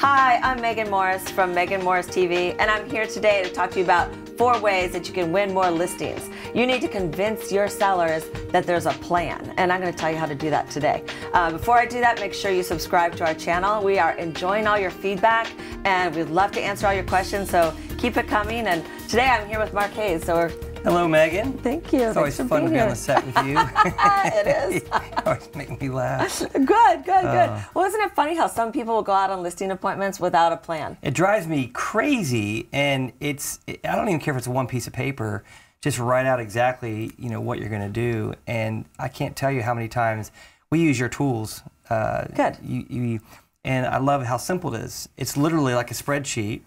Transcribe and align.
Hi, 0.00 0.36
I'm 0.44 0.60
Megan 0.60 0.88
Morris 0.90 1.28
from 1.28 1.52
Megan 1.52 1.82
Morris 1.82 2.06
TV, 2.06 2.54
and 2.60 2.70
I'm 2.70 2.88
here 2.88 3.04
today 3.04 3.42
to 3.42 3.50
talk 3.50 3.72
to 3.72 3.80
you 3.80 3.84
about 3.84 4.14
four 4.38 4.56
ways 4.60 4.92
that 4.92 5.08
you 5.08 5.12
can 5.12 5.32
win 5.32 5.52
more 5.52 5.72
listings. 5.72 6.30
You 6.54 6.68
need 6.68 6.82
to 6.82 6.88
convince 6.88 7.50
your 7.50 7.66
sellers 7.66 8.24
that 8.52 8.64
there's 8.64 8.86
a 8.86 8.92
plan, 8.92 9.52
and 9.56 9.72
I'm 9.72 9.80
going 9.80 9.92
to 9.92 9.98
tell 9.98 10.08
you 10.08 10.16
how 10.16 10.26
to 10.26 10.36
do 10.36 10.50
that 10.50 10.70
today. 10.70 11.02
Uh, 11.32 11.50
before 11.50 11.78
I 11.78 11.84
do 11.84 11.98
that, 11.98 12.20
make 12.20 12.32
sure 12.32 12.52
you 12.52 12.62
subscribe 12.62 13.16
to 13.16 13.26
our 13.26 13.34
channel. 13.34 13.82
We 13.82 13.98
are 13.98 14.12
enjoying 14.12 14.68
all 14.68 14.78
your 14.78 14.92
feedback, 14.92 15.50
and 15.84 16.14
we'd 16.14 16.30
love 16.30 16.52
to 16.52 16.60
answer 16.60 16.86
all 16.86 16.94
your 16.94 17.02
questions, 17.02 17.50
so 17.50 17.74
keep 17.96 18.16
it 18.16 18.28
coming. 18.28 18.68
And 18.68 18.84
today 19.08 19.26
I'm 19.26 19.48
here 19.48 19.58
with 19.58 19.74
Mark 19.74 19.90
Hayes, 19.94 20.24
so 20.24 20.36
we're 20.36 20.52
Hello, 20.84 21.08
Megan. 21.08 21.52
Thank 21.54 21.92
you. 21.92 22.02
It's 22.02 22.16
always 22.16 22.36
fun 22.36 22.62
to 22.62 22.68
be 22.68 22.74
here. 22.74 22.84
on 22.84 22.90
the 22.90 22.96
set 22.96 23.26
with 23.26 23.36
you. 23.44 23.58
it 23.58 24.46
is. 24.46 24.88
always 25.26 25.54
make 25.54 25.80
me 25.80 25.88
laugh. 25.88 26.40
Good, 26.52 26.64
good, 26.64 27.04
good. 27.04 27.14
Uh. 27.14 27.60
well, 27.74 27.84
isn't 27.84 28.00
it 28.00 28.14
funny 28.14 28.36
how 28.36 28.46
some 28.46 28.70
people 28.70 28.94
will 28.94 29.02
go 29.02 29.12
out 29.12 29.30
on 29.30 29.42
listing 29.42 29.70
appointments 29.72 30.20
without 30.20 30.52
a 30.52 30.56
plan? 30.56 30.96
It 31.02 31.14
drives 31.14 31.46
me 31.46 31.68
crazy, 31.74 32.68
and 32.72 33.12
it's 33.20 33.58
I 33.68 33.96
don't 33.96 34.08
even 34.08 34.20
care 34.20 34.32
if 34.34 34.38
it's 34.38 34.48
one 34.48 34.66
piece 34.66 34.86
of 34.86 34.92
paper. 34.92 35.44
Just 35.80 35.98
write 35.98 36.26
out 36.26 36.40
exactly 36.40 37.12
you 37.18 37.28
know 37.28 37.40
what 37.40 37.58
you're 37.58 37.70
going 37.70 37.82
to 37.82 37.88
do, 37.88 38.34
and 38.46 38.84
I 38.98 39.08
can't 39.08 39.34
tell 39.34 39.50
you 39.50 39.62
how 39.62 39.74
many 39.74 39.88
times 39.88 40.30
we 40.70 40.80
use 40.80 40.98
your 40.98 41.08
tools. 41.08 41.62
Uh, 41.90 42.26
Good. 42.34 42.58
You, 42.62 42.86
you, 42.88 43.20
and 43.64 43.84
I 43.84 43.98
love 43.98 44.24
how 44.24 44.36
simple 44.36 44.74
it 44.74 44.82
is. 44.82 45.08
It's 45.16 45.36
literally 45.36 45.74
like 45.74 45.90
a 45.90 45.94
spreadsheet 45.94 46.62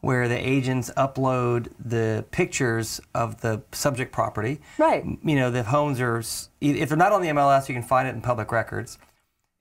where 0.00 0.28
the 0.28 0.36
agents 0.36 0.90
upload 0.96 1.68
the 1.78 2.24
pictures 2.30 3.00
of 3.14 3.40
the 3.42 3.62
subject 3.72 4.12
property. 4.12 4.60
Right. 4.78 5.04
You 5.04 5.36
know, 5.36 5.50
the 5.50 5.62
homes 5.62 6.00
are, 6.00 6.22
if 6.60 6.88
they're 6.88 6.96
not 6.96 7.12
on 7.12 7.22
the 7.22 7.28
MLS, 7.28 7.68
you 7.68 7.74
can 7.74 7.82
find 7.82 8.08
it 8.08 8.14
in 8.14 8.20
public 8.20 8.50
records. 8.50 8.98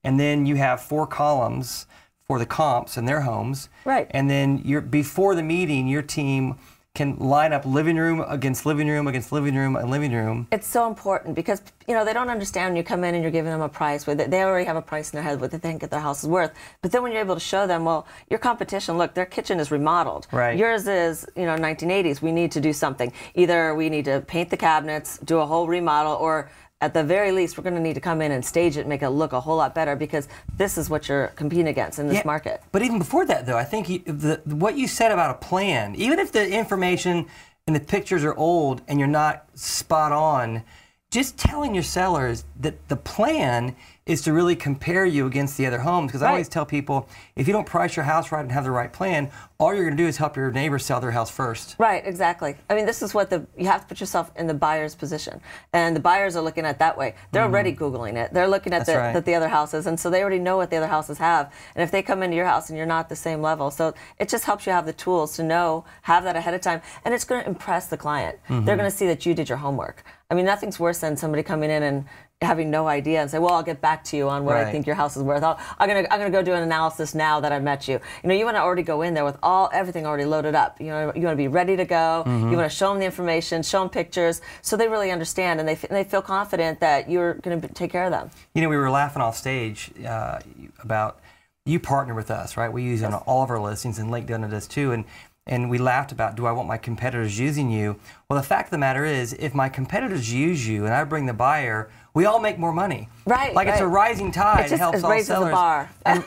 And 0.03 0.19
then 0.19 0.45
you 0.45 0.55
have 0.55 0.81
four 0.81 1.05
columns 1.05 1.85
for 2.25 2.39
the 2.39 2.45
comps 2.45 2.95
and 2.95 3.07
their 3.07 3.21
homes. 3.21 3.69
Right. 3.83 4.07
And 4.11 4.29
then 4.29 4.61
you're, 4.63 4.81
before 4.81 5.35
the 5.35 5.43
meeting, 5.43 5.87
your 5.87 6.01
team 6.01 6.55
can 6.99 7.15
line 7.17 7.53
up 7.53 7.65
living 7.65 7.95
room 7.95 8.19
against 8.27 8.65
living 8.65 8.85
room 8.89 9.07
against 9.07 9.31
living 9.31 9.55
room 9.55 9.77
and 9.77 9.89
living 9.89 10.11
room. 10.11 10.47
It's 10.51 10.67
so 10.67 10.85
important 10.85 11.33
because 11.33 11.61
you 11.87 11.93
know 11.95 12.03
they 12.03 12.11
don't 12.11 12.29
understand 12.29 12.71
when 12.71 12.75
you 12.75 12.83
come 12.83 13.05
in 13.05 13.15
and 13.15 13.23
you're 13.23 13.31
giving 13.31 13.51
them 13.53 13.61
a 13.61 13.69
price 13.69 14.05
where 14.05 14.17
they- 14.17 14.27
they 14.27 14.43
already 14.43 14.65
have 14.65 14.75
a 14.75 14.81
price 14.81 15.09
in 15.11 15.15
their 15.15 15.23
head 15.23 15.39
what 15.39 15.51
they 15.51 15.57
think 15.57 15.89
their 15.89 16.01
house 16.01 16.23
is 16.23 16.29
worth. 16.29 16.51
But 16.81 16.91
then 16.91 17.01
when 17.01 17.13
you're 17.13 17.21
able 17.21 17.35
to 17.35 17.47
show 17.53 17.65
them, 17.65 17.85
well, 17.85 18.05
your 18.29 18.37
competition, 18.37 18.97
look, 18.97 19.13
their 19.13 19.25
kitchen 19.25 19.61
is 19.61 19.71
remodeled. 19.71 20.27
Right. 20.33 20.57
Yours 20.57 20.87
is, 20.89 21.25
you 21.37 21.45
know, 21.45 21.55
1980s. 21.55 22.21
We 22.21 22.33
need 22.33 22.51
to 22.51 22.59
do 22.59 22.73
something. 22.73 23.13
Either 23.33 23.73
we 23.73 23.87
need 23.89 24.05
to 24.05 24.19
paint 24.27 24.49
the 24.49 24.57
cabinets, 24.57 25.19
do 25.23 25.39
a 25.39 25.45
whole 25.45 25.67
remodel, 25.67 26.15
or 26.27 26.49
at 26.81 26.93
the 26.93 27.03
very 27.03 27.31
least, 27.31 27.57
we're 27.57 27.63
going 27.63 27.75
to 27.75 27.81
need 27.81 27.95
to 27.95 27.99
come 28.01 28.21
in 28.21 28.31
and 28.31 28.43
stage 28.43 28.77
it, 28.77 28.81
and 28.81 28.89
make 28.89 29.01
it 29.01 29.09
look 29.09 29.33
a 29.33 29.41
whole 29.41 29.57
lot 29.57 29.75
better 29.75 29.95
because 29.95 30.29
this 30.55 30.77
is 30.77 30.89
what 30.89 31.09
you're 31.09 31.27
competing 31.35 31.67
against 31.67 31.99
in 31.99 32.07
this 32.07 32.17
Yeah, 32.17 32.23
market. 32.25 32.61
But 32.71 32.81
even 32.83 32.99
before 32.99 33.25
that, 33.25 33.45
though, 33.45 33.57
I 33.57 33.65
think 33.65 33.89
you, 33.89 33.99
the, 33.99 34.41
what 34.45 34.77
you 34.77 34.87
said 34.87 35.11
about 35.11 35.31
a 35.31 35.45
plan, 35.45 35.95
even 35.95 36.19
if 36.19 36.31
the 36.31 36.49
information 36.49 37.27
and 37.67 37.75
the 37.75 37.81
pictures 37.81 38.23
are 38.23 38.33
old 38.35 38.81
and 38.87 38.97
you're 38.97 39.09
not 39.09 39.45
spot 39.55 40.13
on, 40.13 40.63
just 41.11 41.37
telling 41.37 41.73
your 41.73 41.83
sellers 41.83 42.45
that 42.59 42.87
the 42.87 42.95
plan 42.95 43.75
is 44.09 44.23
to 44.23 44.33
really 44.33 44.55
compare 44.55 45.05
you 45.05 45.27
against 45.27 45.55
the 45.55 45.67
other 45.67 45.77
homes. 45.77 46.07
Because 46.07 46.23
I 46.23 46.31
always 46.31 46.49
tell 46.49 46.65
people, 46.65 47.07
if 47.35 47.45
you 47.47 47.53
don't 47.53 47.67
price 47.67 47.95
your 47.95 48.05
house 48.05 48.31
right 48.31 48.41
and 48.41 48.51
have 48.51 48.63
the 48.63 48.71
right 48.71 48.91
plan, 48.91 49.29
all 49.59 49.71
you're 49.71 49.83
going 49.83 49.95
to 49.95 50.01
do 50.01 50.07
is 50.07 50.17
help 50.17 50.35
your 50.35 50.51
neighbors 50.51 50.83
sell 50.83 50.99
their 50.99 51.11
house 51.11 51.29
first. 51.29 51.75
Right, 51.77 52.01
exactly. 52.03 52.55
I 52.71 52.75
mean, 52.75 52.87
this 52.87 53.03
is 53.03 53.13
what 53.13 53.29
the 53.29 53.45
you 53.55 53.67
have 53.67 53.81
to 53.81 53.87
put 53.87 53.99
yourself 53.99 54.31
in 54.35 54.47
the 54.47 54.53
buyer's 54.55 54.95
position, 54.95 55.39
and 55.73 55.95
the 55.95 55.99
buyers 55.99 56.35
are 56.35 56.41
looking 56.41 56.65
at 56.65 56.79
that 56.79 56.97
way. 56.97 57.13
They're 57.31 57.43
already 57.43 57.71
googling 57.71 58.15
it. 58.15 58.33
They're 58.33 58.47
looking 58.47 58.73
at. 58.73 58.79
That's 58.79 58.89
the, 58.89 58.97
right. 58.97 59.13
that 59.13 59.25
the 59.25 59.35
other 59.35 59.49
houses, 59.49 59.85
and 59.85 59.99
so 59.99 60.09
they 60.09 60.21
already 60.21 60.39
know 60.39 60.57
what 60.57 60.71
the 60.71 60.77
other 60.77 60.87
houses 60.87 61.19
have. 61.19 61.53
And 61.75 61.83
if 61.83 61.91
they 61.91 62.01
come 62.01 62.23
into 62.23 62.35
your 62.35 62.47
house 62.47 62.69
and 62.69 62.77
you're 62.77 62.87
not 62.87 63.09
the 63.09 63.15
same 63.15 63.43
level, 63.43 63.69
so 63.69 63.93
it 64.17 64.27
just 64.27 64.45
helps 64.45 64.65
you 64.65 64.71
have 64.71 64.87
the 64.87 64.93
tools 64.93 65.35
to 65.35 65.43
know, 65.43 65.85
have 66.01 66.23
that 66.23 66.35
ahead 66.35 66.55
of 66.55 66.61
time, 66.61 66.81
and 67.05 67.13
it's 67.13 67.25
going 67.25 67.43
to 67.43 67.47
impress 67.47 67.87
the 67.87 67.97
client. 67.97 68.39
Mm-hmm. 68.47 68.65
They're 68.65 68.77
going 68.77 68.89
to 68.89 68.95
see 68.95 69.07
that 69.07 69.25
you 69.25 69.35
did 69.35 69.49
your 69.49 69.59
homework. 69.59 70.03
I 70.31 70.35
mean, 70.35 70.45
nothing's 70.45 70.79
worse 70.79 70.99
than 70.99 71.17
somebody 71.17 71.43
coming 71.43 71.69
in 71.69 71.83
and 71.83 72.05
having 72.41 72.71
no 72.71 72.87
idea 72.87 73.21
and 73.21 73.29
say, 73.29 73.37
"Well, 73.37 73.53
I'll 73.53 73.63
get 73.63 73.81
back 73.81 74.03
to 74.05 74.17
you 74.17 74.29
on 74.29 74.45
what 74.45 74.55
I 74.55 74.71
think 74.71 74.87
your 74.87 74.95
house 74.95 75.17
is 75.17 75.23
worth. 75.23 75.43
I'll, 75.43 75.59
I'm 75.77 75.89
gonna 75.89 76.07
I'm 76.09 76.19
gonna 76.19 76.29
go 76.29 76.41
do 76.41 76.53
an 76.53 76.63
analysis 76.63 77.13
now 77.13 77.41
that 77.41 77.51
I've 77.51 77.63
met 77.63 77.87
you. 77.87 77.99
You 78.23 78.29
know, 78.29 78.33
you 78.33 78.45
want 78.45 78.55
to 78.55 78.61
already 78.61 78.81
go 78.81 79.01
in 79.01 79.13
there 79.13 79.25
with 79.25 79.37
all 79.43 79.69
everything 79.73 80.05
already 80.05 80.23
loaded 80.25 80.55
up. 80.55 80.79
You 80.79 80.87
know, 80.87 81.11
you 81.13 81.23
want 81.23 81.33
to 81.33 81.35
be 81.35 81.49
ready 81.49 81.75
to 81.75 81.83
go. 81.83 82.23
Mm-hmm. 82.25 82.51
You 82.51 82.57
want 82.57 82.71
to 82.71 82.75
show 82.75 82.89
them 82.89 82.99
the 82.99 83.05
information, 83.05 83.61
show 83.61 83.81
them 83.81 83.89
pictures, 83.89 84.41
so 84.61 84.77
they 84.77 84.87
really 84.87 85.11
understand 85.11 85.59
and 85.59 85.67
they 85.67 85.73
f- 85.73 85.83
and 85.83 85.95
they 85.95 86.05
feel 86.05 86.21
confident 86.21 86.79
that 86.79 87.09
you're 87.09 87.33
going 87.35 87.59
to 87.59 87.67
take 87.67 87.91
care 87.91 88.05
of 88.05 88.11
them. 88.11 88.29
You 88.53 88.61
know, 88.61 88.69
we 88.69 88.77
were 88.77 88.89
laughing 88.89 89.21
off 89.21 89.35
stage 89.35 89.91
uh, 90.05 90.39
about 90.81 91.19
you 91.65 91.79
partner 91.79 92.15
with 92.15 92.31
us, 92.31 92.55
right? 92.55 92.71
We 92.71 92.83
use 92.83 93.03
on 93.03 93.13
all 93.13 93.43
of 93.43 93.49
our 93.49 93.59
listings, 93.59 93.99
and 93.99 94.09
LinkedIn 94.09 94.49
does 94.49 94.65
too. 94.65 94.93
And 94.93 95.03
and 95.49 95.69
we 95.69 95.79
laughed 95.79 96.11
about, 96.11 96.35
do 96.35 96.45
I 96.45 96.51
want 96.51 96.67
my 96.67 96.77
competitors 96.77 97.37
using 97.39 97.69
you? 97.71 97.97
Well, 98.29 98.39
the 98.39 98.45
fact 98.47 98.67
of 98.67 98.71
the 98.71 98.77
matter 98.77 99.03
is, 99.03 99.33
if 99.33 99.53
my 99.55 99.67
competitors 99.67 100.31
use 100.31 100.65
you 100.67 100.85
and 100.85 100.93
I 100.93 101.03
bring 101.03 101.25
the 101.25 101.33
buyer, 101.33 101.89
we 102.13 102.25
all 102.25 102.39
make 102.39 102.59
more 102.59 102.71
money. 102.71 103.09
Right, 103.25 103.53
Like 103.53 103.67
it's 103.67 103.81
a 103.81 103.87
rising 103.87 104.31
tide. 104.31 104.67
It 104.67 104.69
just- 104.69 104.79
helps 104.79 104.99
it 104.99 105.03
all 105.03 105.11
raises 105.11 105.27
the 105.29 105.33
sellers. 105.33 105.51
bar. 105.51 105.89
and 106.05 106.23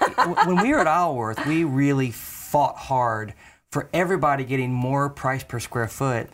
when 0.46 0.60
we 0.60 0.70
were 0.72 0.80
at 0.80 0.88
Isleworth, 0.88 1.46
we 1.46 1.62
really 1.64 2.10
fought 2.10 2.76
hard 2.76 3.32
for 3.70 3.88
everybody 3.94 4.44
getting 4.44 4.72
more 4.72 5.08
price 5.08 5.44
per 5.44 5.60
square 5.60 5.88
foot. 5.88 6.28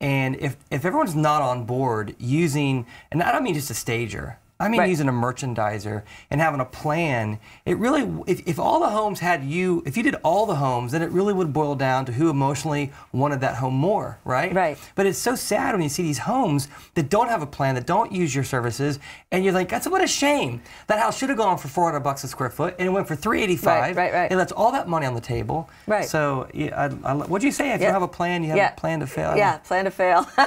And 0.00 0.36
if, 0.36 0.56
if 0.70 0.84
everyone's 0.84 1.14
not 1.16 1.40
on 1.40 1.64
board 1.64 2.14
using, 2.18 2.84
and 3.10 3.22
I 3.22 3.32
don't 3.32 3.42
mean 3.42 3.54
just 3.54 3.70
a 3.70 3.74
stager, 3.74 4.38
I 4.60 4.68
mean 4.68 4.78
Right. 4.80 4.88
using 4.88 5.08
a 5.08 5.12
merchandiser 5.12 6.02
and 6.30 6.40
having 6.40 6.60
a 6.60 6.64
plan, 6.64 7.40
it 7.66 7.76
really, 7.76 8.08
if, 8.26 8.40
if 8.46 8.58
all 8.58 8.78
the 8.78 8.88
homes 8.90 9.18
had 9.18 9.42
you, 9.44 9.82
if 9.84 9.96
you 9.96 10.02
did 10.04 10.14
all 10.22 10.46
the 10.46 10.54
homes, 10.54 10.92
then 10.92 11.02
it 11.02 11.10
really 11.10 11.34
would 11.34 11.52
boil 11.52 11.74
down 11.74 12.04
to 12.06 12.12
who 12.12 12.30
emotionally 12.30 12.92
wanted 13.12 13.40
that 13.40 13.56
home 13.56 13.74
more, 13.74 14.18
right? 14.24 14.54
Right. 14.54 14.78
But 14.94 15.06
it's 15.06 15.18
so 15.18 15.34
sad 15.34 15.72
when 15.74 15.82
you 15.82 15.88
see 15.88 16.04
these 16.04 16.18
homes 16.18 16.68
that 16.94 17.08
don't 17.10 17.28
have 17.28 17.42
a 17.42 17.46
plan, 17.46 17.74
that 17.74 17.84
don't 17.86 18.12
use 18.12 18.32
your 18.32 18.44
services, 18.44 19.00
and 19.32 19.44
you're 19.44 19.52
like, 19.52 19.68
that's 19.68 19.88
what 19.88 20.02
a 20.04 20.06
shame. 20.06 20.62
That 20.86 21.00
house 21.00 21.18
should 21.18 21.30
have 21.30 21.38
gone 21.38 21.58
for 21.58 21.66
400 21.66 22.00
bucks 22.00 22.22
a 22.22 22.28
square 22.28 22.50
foot, 22.50 22.76
and 22.78 22.86
it 22.86 22.92
went 22.92 23.08
for 23.08 23.16
385. 23.16 23.66
Right, 23.66 23.96
right, 23.96 24.12
right. 24.14 24.30
And 24.30 24.38
that's 24.38 24.52
all 24.52 24.70
that 24.72 24.88
money 24.88 25.04
on 25.06 25.14
the 25.14 25.20
table. 25.20 25.68
Right. 25.88 26.04
So, 26.04 26.48
yeah, 26.54 26.88
I, 27.04 27.10
I, 27.10 27.14
what'd 27.14 27.44
you 27.44 27.50
say? 27.52 27.72
If 27.72 27.80
Yeah. 27.80 27.88
you 27.88 27.92
have 27.92 28.02
a 28.02 28.08
plan, 28.08 28.42
you 28.44 28.50
have 28.50 28.56
Yeah. 28.56 28.72
a 28.72 28.76
plan 28.76 29.00
to 29.00 29.06
fail. 29.08 29.36
Yeah, 29.36 29.58
plan 29.58 29.84
to 29.86 29.90
fail. 29.90 30.26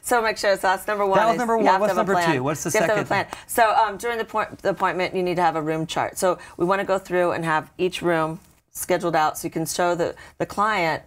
so 0.00 0.22
make 0.22 0.38
sure. 0.38 0.54
So 0.56 0.62
that's 0.62 0.86
number 0.86 1.06
one. 1.06 1.18
That 1.18 1.28
was 1.28 1.36
number 1.38 1.56
one. 1.56 1.66
have 1.66 1.80
What's 1.80 1.94
number 1.94 2.14
plan. 2.14 2.34
two? 2.36 2.42
What's 2.42 2.64
the 2.64 2.70
you 2.70 2.80
have 2.80 2.88
to 2.88 2.96
have 2.96 3.04
a 3.04 3.08
plan. 3.08 3.26
So 3.46 3.74
um, 3.74 3.96
during 3.98 4.18
the, 4.18 4.24
point, 4.24 4.58
the 4.58 4.70
appointment, 4.70 5.14
you 5.14 5.22
need 5.22 5.36
to 5.36 5.42
have 5.42 5.56
a 5.56 5.62
room 5.62 5.86
chart. 5.86 6.18
So 6.18 6.38
we 6.56 6.64
want 6.64 6.80
to 6.80 6.86
go 6.86 6.98
through 6.98 7.32
and 7.32 7.44
have 7.44 7.70
each 7.78 8.02
room 8.02 8.40
scheduled 8.70 9.14
out 9.14 9.36
so 9.38 9.46
you 9.46 9.50
can 9.52 9.66
show 9.66 9.94
the, 9.94 10.14
the 10.38 10.46
client. 10.46 11.02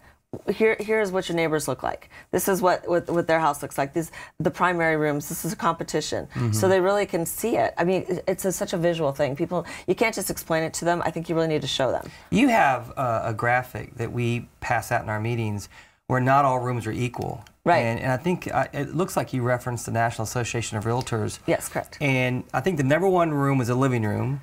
Here, 0.54 0.76
here's 0.82 1.12
what 1.14 1.30
your 1.30 1.36
neighbors 1.38 1.66
look 1.66 1.82
like. 1.82 2.10
This 2.32 2.50
is 2.50 2.62
what, 2.62 2.86
what, 2.90 3.10
what 3.10 3.26
their 3.26 3.40
house 3.40 3.62
looks 3.62 3.78
like. 3.78 3.94
These 3.94 4.12
the 4.38 4.52
primary 4.52 4.98
rooms. 4.98 5.30
This 5.30 5.46
is 5.46 5.54
a 5.54 5.56
competition, 5.56 6.28
Mm-hmm. 6.34 6.52
so 6.52 6.68
they 6.68 6.82
really 6.82 7.06
can 7.06 7.26
see 7.26 7.56
it. 7.56 7.74
I 7.78 7.86
mean, 7.86 8.20
it's 8.28 8.44
a, 8.44 8.52
such 8.52 8.74
a 8.74 8.78
visual 8.78 9.14
thing. 9.14 9.38
People, 9.38 9.66
you 9.88 9.96
can't 9.96 10.14
just 10.14 10.30
explain 10.30 10.64
it 10.64 10.74
to 10.74 10.84
them. 10.86 11.02
I 11.06 11.10
think 11.12 11.30
you 11.30 11.36
really 11.36 11.48
need 11.48 11.62
to 11.62 11.68
show 11.68 11.90
them. 11.90 12.12
You 12.32 12.50
have 12.50 12.92
uh, 12.98 13.22
a 13.24 13.34
graphic 13.34 13.96
that 13.96 14.12
we 14.12 14.50
pass 14.60 14.92
out 14.92 15.04
in 15.04 15.10
our 15.10 15.22
meetings 15.22 15.70
where 16.08 16.20
not 16.20 16.46
all 16.46 16.60
rooms 16.60 16.86
are 16.86 16.92
equal. 16.92 17.44
Right. 17.64 17.80
And, 17.80 18.00
and 18.00 18.12
I 18.12 18.18
think 18.18 18.48
uh, 18.54 18.68
it 18.74 18.96
looks 18.96 19.18
like 19.18 19.34
you 19.34 19.42
referenced 19.42 19.86
the 19.86 19.92
National 19.92 20.24
Association 20.24 20.78
of 20.78 20.86
Realtors. 20.86 21.40
Yes, 21.48 21.68
correct. 21.68 21.98
And 22.00 22.44
I 22.54 22.62
think 22.62 22.78
the 22.78 22.84
number 22.84 23.08
one 23.08 23.32
room 23.32 23.60
is 23.60 23.70
a 23.70 23.76
living 23.76 24.04
room. 24.04 24.42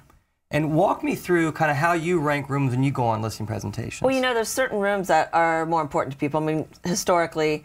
And 0.50 0.74
walk 0.74 1.02
me 1.02 1.14
through 1.14 1.52
kind 1.52 1.70
of 1.70 1.78
how 1.78 1.94
you 1.94 2.20
rank 2.20 2.50
rooms 2.50 2.72
when 2.72 2.82
you 2.82 2.90
go 2.90 3.04
on 3.04 3.22
listing 3.22 3.46
presentations. 3.46 4.02
Well, 4.02 4.14
you 4.14 4.20
know, 4.20 4.34
there's 4.34 4.50
certain 4.50 4.80
rooms 4.80 5.08
that 5.08 5.30
are 5.32 5.64
more 5.64 5.80
important 5.80 6.12
to 6.12 6.18
people. 6.18 6.42
I 6.42 6.44
mean, 6.44 6.68
historically, 6.84 7.64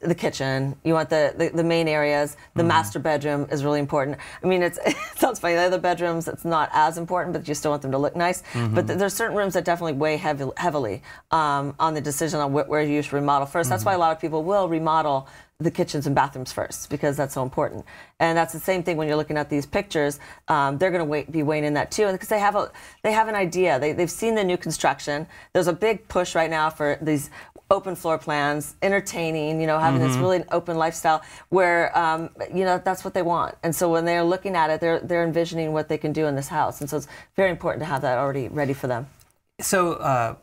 the 0.00 0.14
kitchen, 0.14 0.76
you 0.84 0.94
want 0.94 1.10
the, 1.10 1.34
the, 1.36 1.48
the 1.48 1.64
main 1.64 1.88
areas. 1.88 2.36
The 2.54 2.60
mm-hmm. 2.60 2.68
master 2.68 2.98
bedroom 3.00 3.48
is 3.50 3.64
really 3.64 3.80
important. 3.80 4.18
I 4.42 4.46
mean, 4.46 4.62
it's, 4.62 4.78
it 4.86 4.96
sounds 5.16 5.40
funny. 5.40 5.54
The 5.54 5.62
other 5.62 5.78
bedrooms, 5.78 6.28
it's 6.28 6.44
not 6.44 6.70
as 6.72 6.98
important, 6.98 7.32
but 7.34 7.48
you 7.48 7.54
still 7.54 7.72
want 7.72 7.82
them 7.82 7.90
to 7.90 7.98
look 7.98 8.14
nice. 8.14 8.42
But 8.52 8.58
mm-hmm. 8.58 8.86
th- 8.86 8.98
there's 8.98 9.14
certain 9.14 9.36
rooms 9.36 9.54
that 9.54 9.64
definitely 9.64 9.94
weigh 9.94 10.18
heavy, 10.18 10.44
heavily 10.56 11.02
um, 11.32 11.74
on 11.80 11.94
the 11.94 12.00
decision 12.00 12.38
on 12.38 12.52
wh- 12.52 12.68
where 12.68 12.82
you 12.82 13.02
should 13.02 13.12
remodel 13.12 13.46
1st 13.46 13.52
That's 13.52 13.70
mm-hmm. 13.70 13.86
why 13.86 13.94
a 13.94 13.98
lot 13.98 14.12
of 14.12 14.20
people 14.20 14.44
will 14.44 14.68
remodel 14.68 15.26
the 15.62 15.70
kitchens 15.70 16.06
and 16.06 16.14
bathrooms 16.14 16.52
first 16.52 16.90
because 16.90 17.16
that's 17.16 17.34
so 17.34 17.42
important. 17.42 17.84
And 18.20 18.36
that's 18.36 18.52
the 18.52 18.60
same 18.60 18.82
thing 18.82 18.96
when 18.96 19.08
you're 19.08 19.16
looking 19.16 19.36
at 19.36 19.48
these 19.48 19.66
pictures. 19.66 20.20
Um, 20.48 20.78
they're 20.78 20.90
going 20.90 21.24
to 21.24 21.32
be 21.32 21.42
weighing 21.42 21.64
in 21.64 21.74
that 21.74 21.90
too, 21.90 22.10
because 22.12 22.28
they 22.28 22.38
have 22.38 22.56
a 22.56 22.70
they 23.02 23.12
have 23.12 23.28
an 23.28 23.34
idea. 23.34 23.78
They, 23.78 23.92
they've 23.92 24.10
seen 24.10 24.34
the 24.34 24.44
new 24.44 24.56
construction. 24.56 25.26
There's 25.52 25.68
a 25.68 25.72
big 25.72 26.06
push 26.08 26.34
right 26.34 26.50
now 26.50 26.70
for 26.70 26.98
these 27.00 27.30
open 27.70 27.94
floor 27.96 28.18
plans, 28.18 28.76
entertaining. 28.82 29.60
You 29.60 29.66
know, 29.66 29.78
having 29.78 30.00
this 30.00 30.16
really 30.16 30.44
open 30.52 30.76
lifestyle 30.76 31.22
where 31.48 31.96
um, 31.98 32.30
you 32.54 32.64
know 32.64 32.80
that's 32.84 33.04
what 33.04 33.14
they 33.14 33.22
want. 33.22 33.56
And 33.62 33.74
so 33.74 33.90
when 33.90 34.04
they're 34.04 34.24
looking 34.24 34.56
at 34.56 34.70
it, 34.70 34.80
they're 34.80 35.00
they're 35.00 35.24
envisioning 35.24 35.72
what 35.72 35.88
they 35.88 35.98
can 35.98 36.12
do 36.12 36.26
in 36.26 36.36
this 36.36 36.48
house. 36.48 36.80
And 36.80 36.88
so 36.88 36.98
it's 36.98 37.08
very 37.36 37.50
important 37.50 37.80
to 37.80 37.86
have 37.86 38.02
that 38.02 38.18
already 38.18 38.48
ready 38.48 38.72
for 38.72 38.86
them. 38.86 39.06
So, 39.60 39.94
uh, 39.94 40.34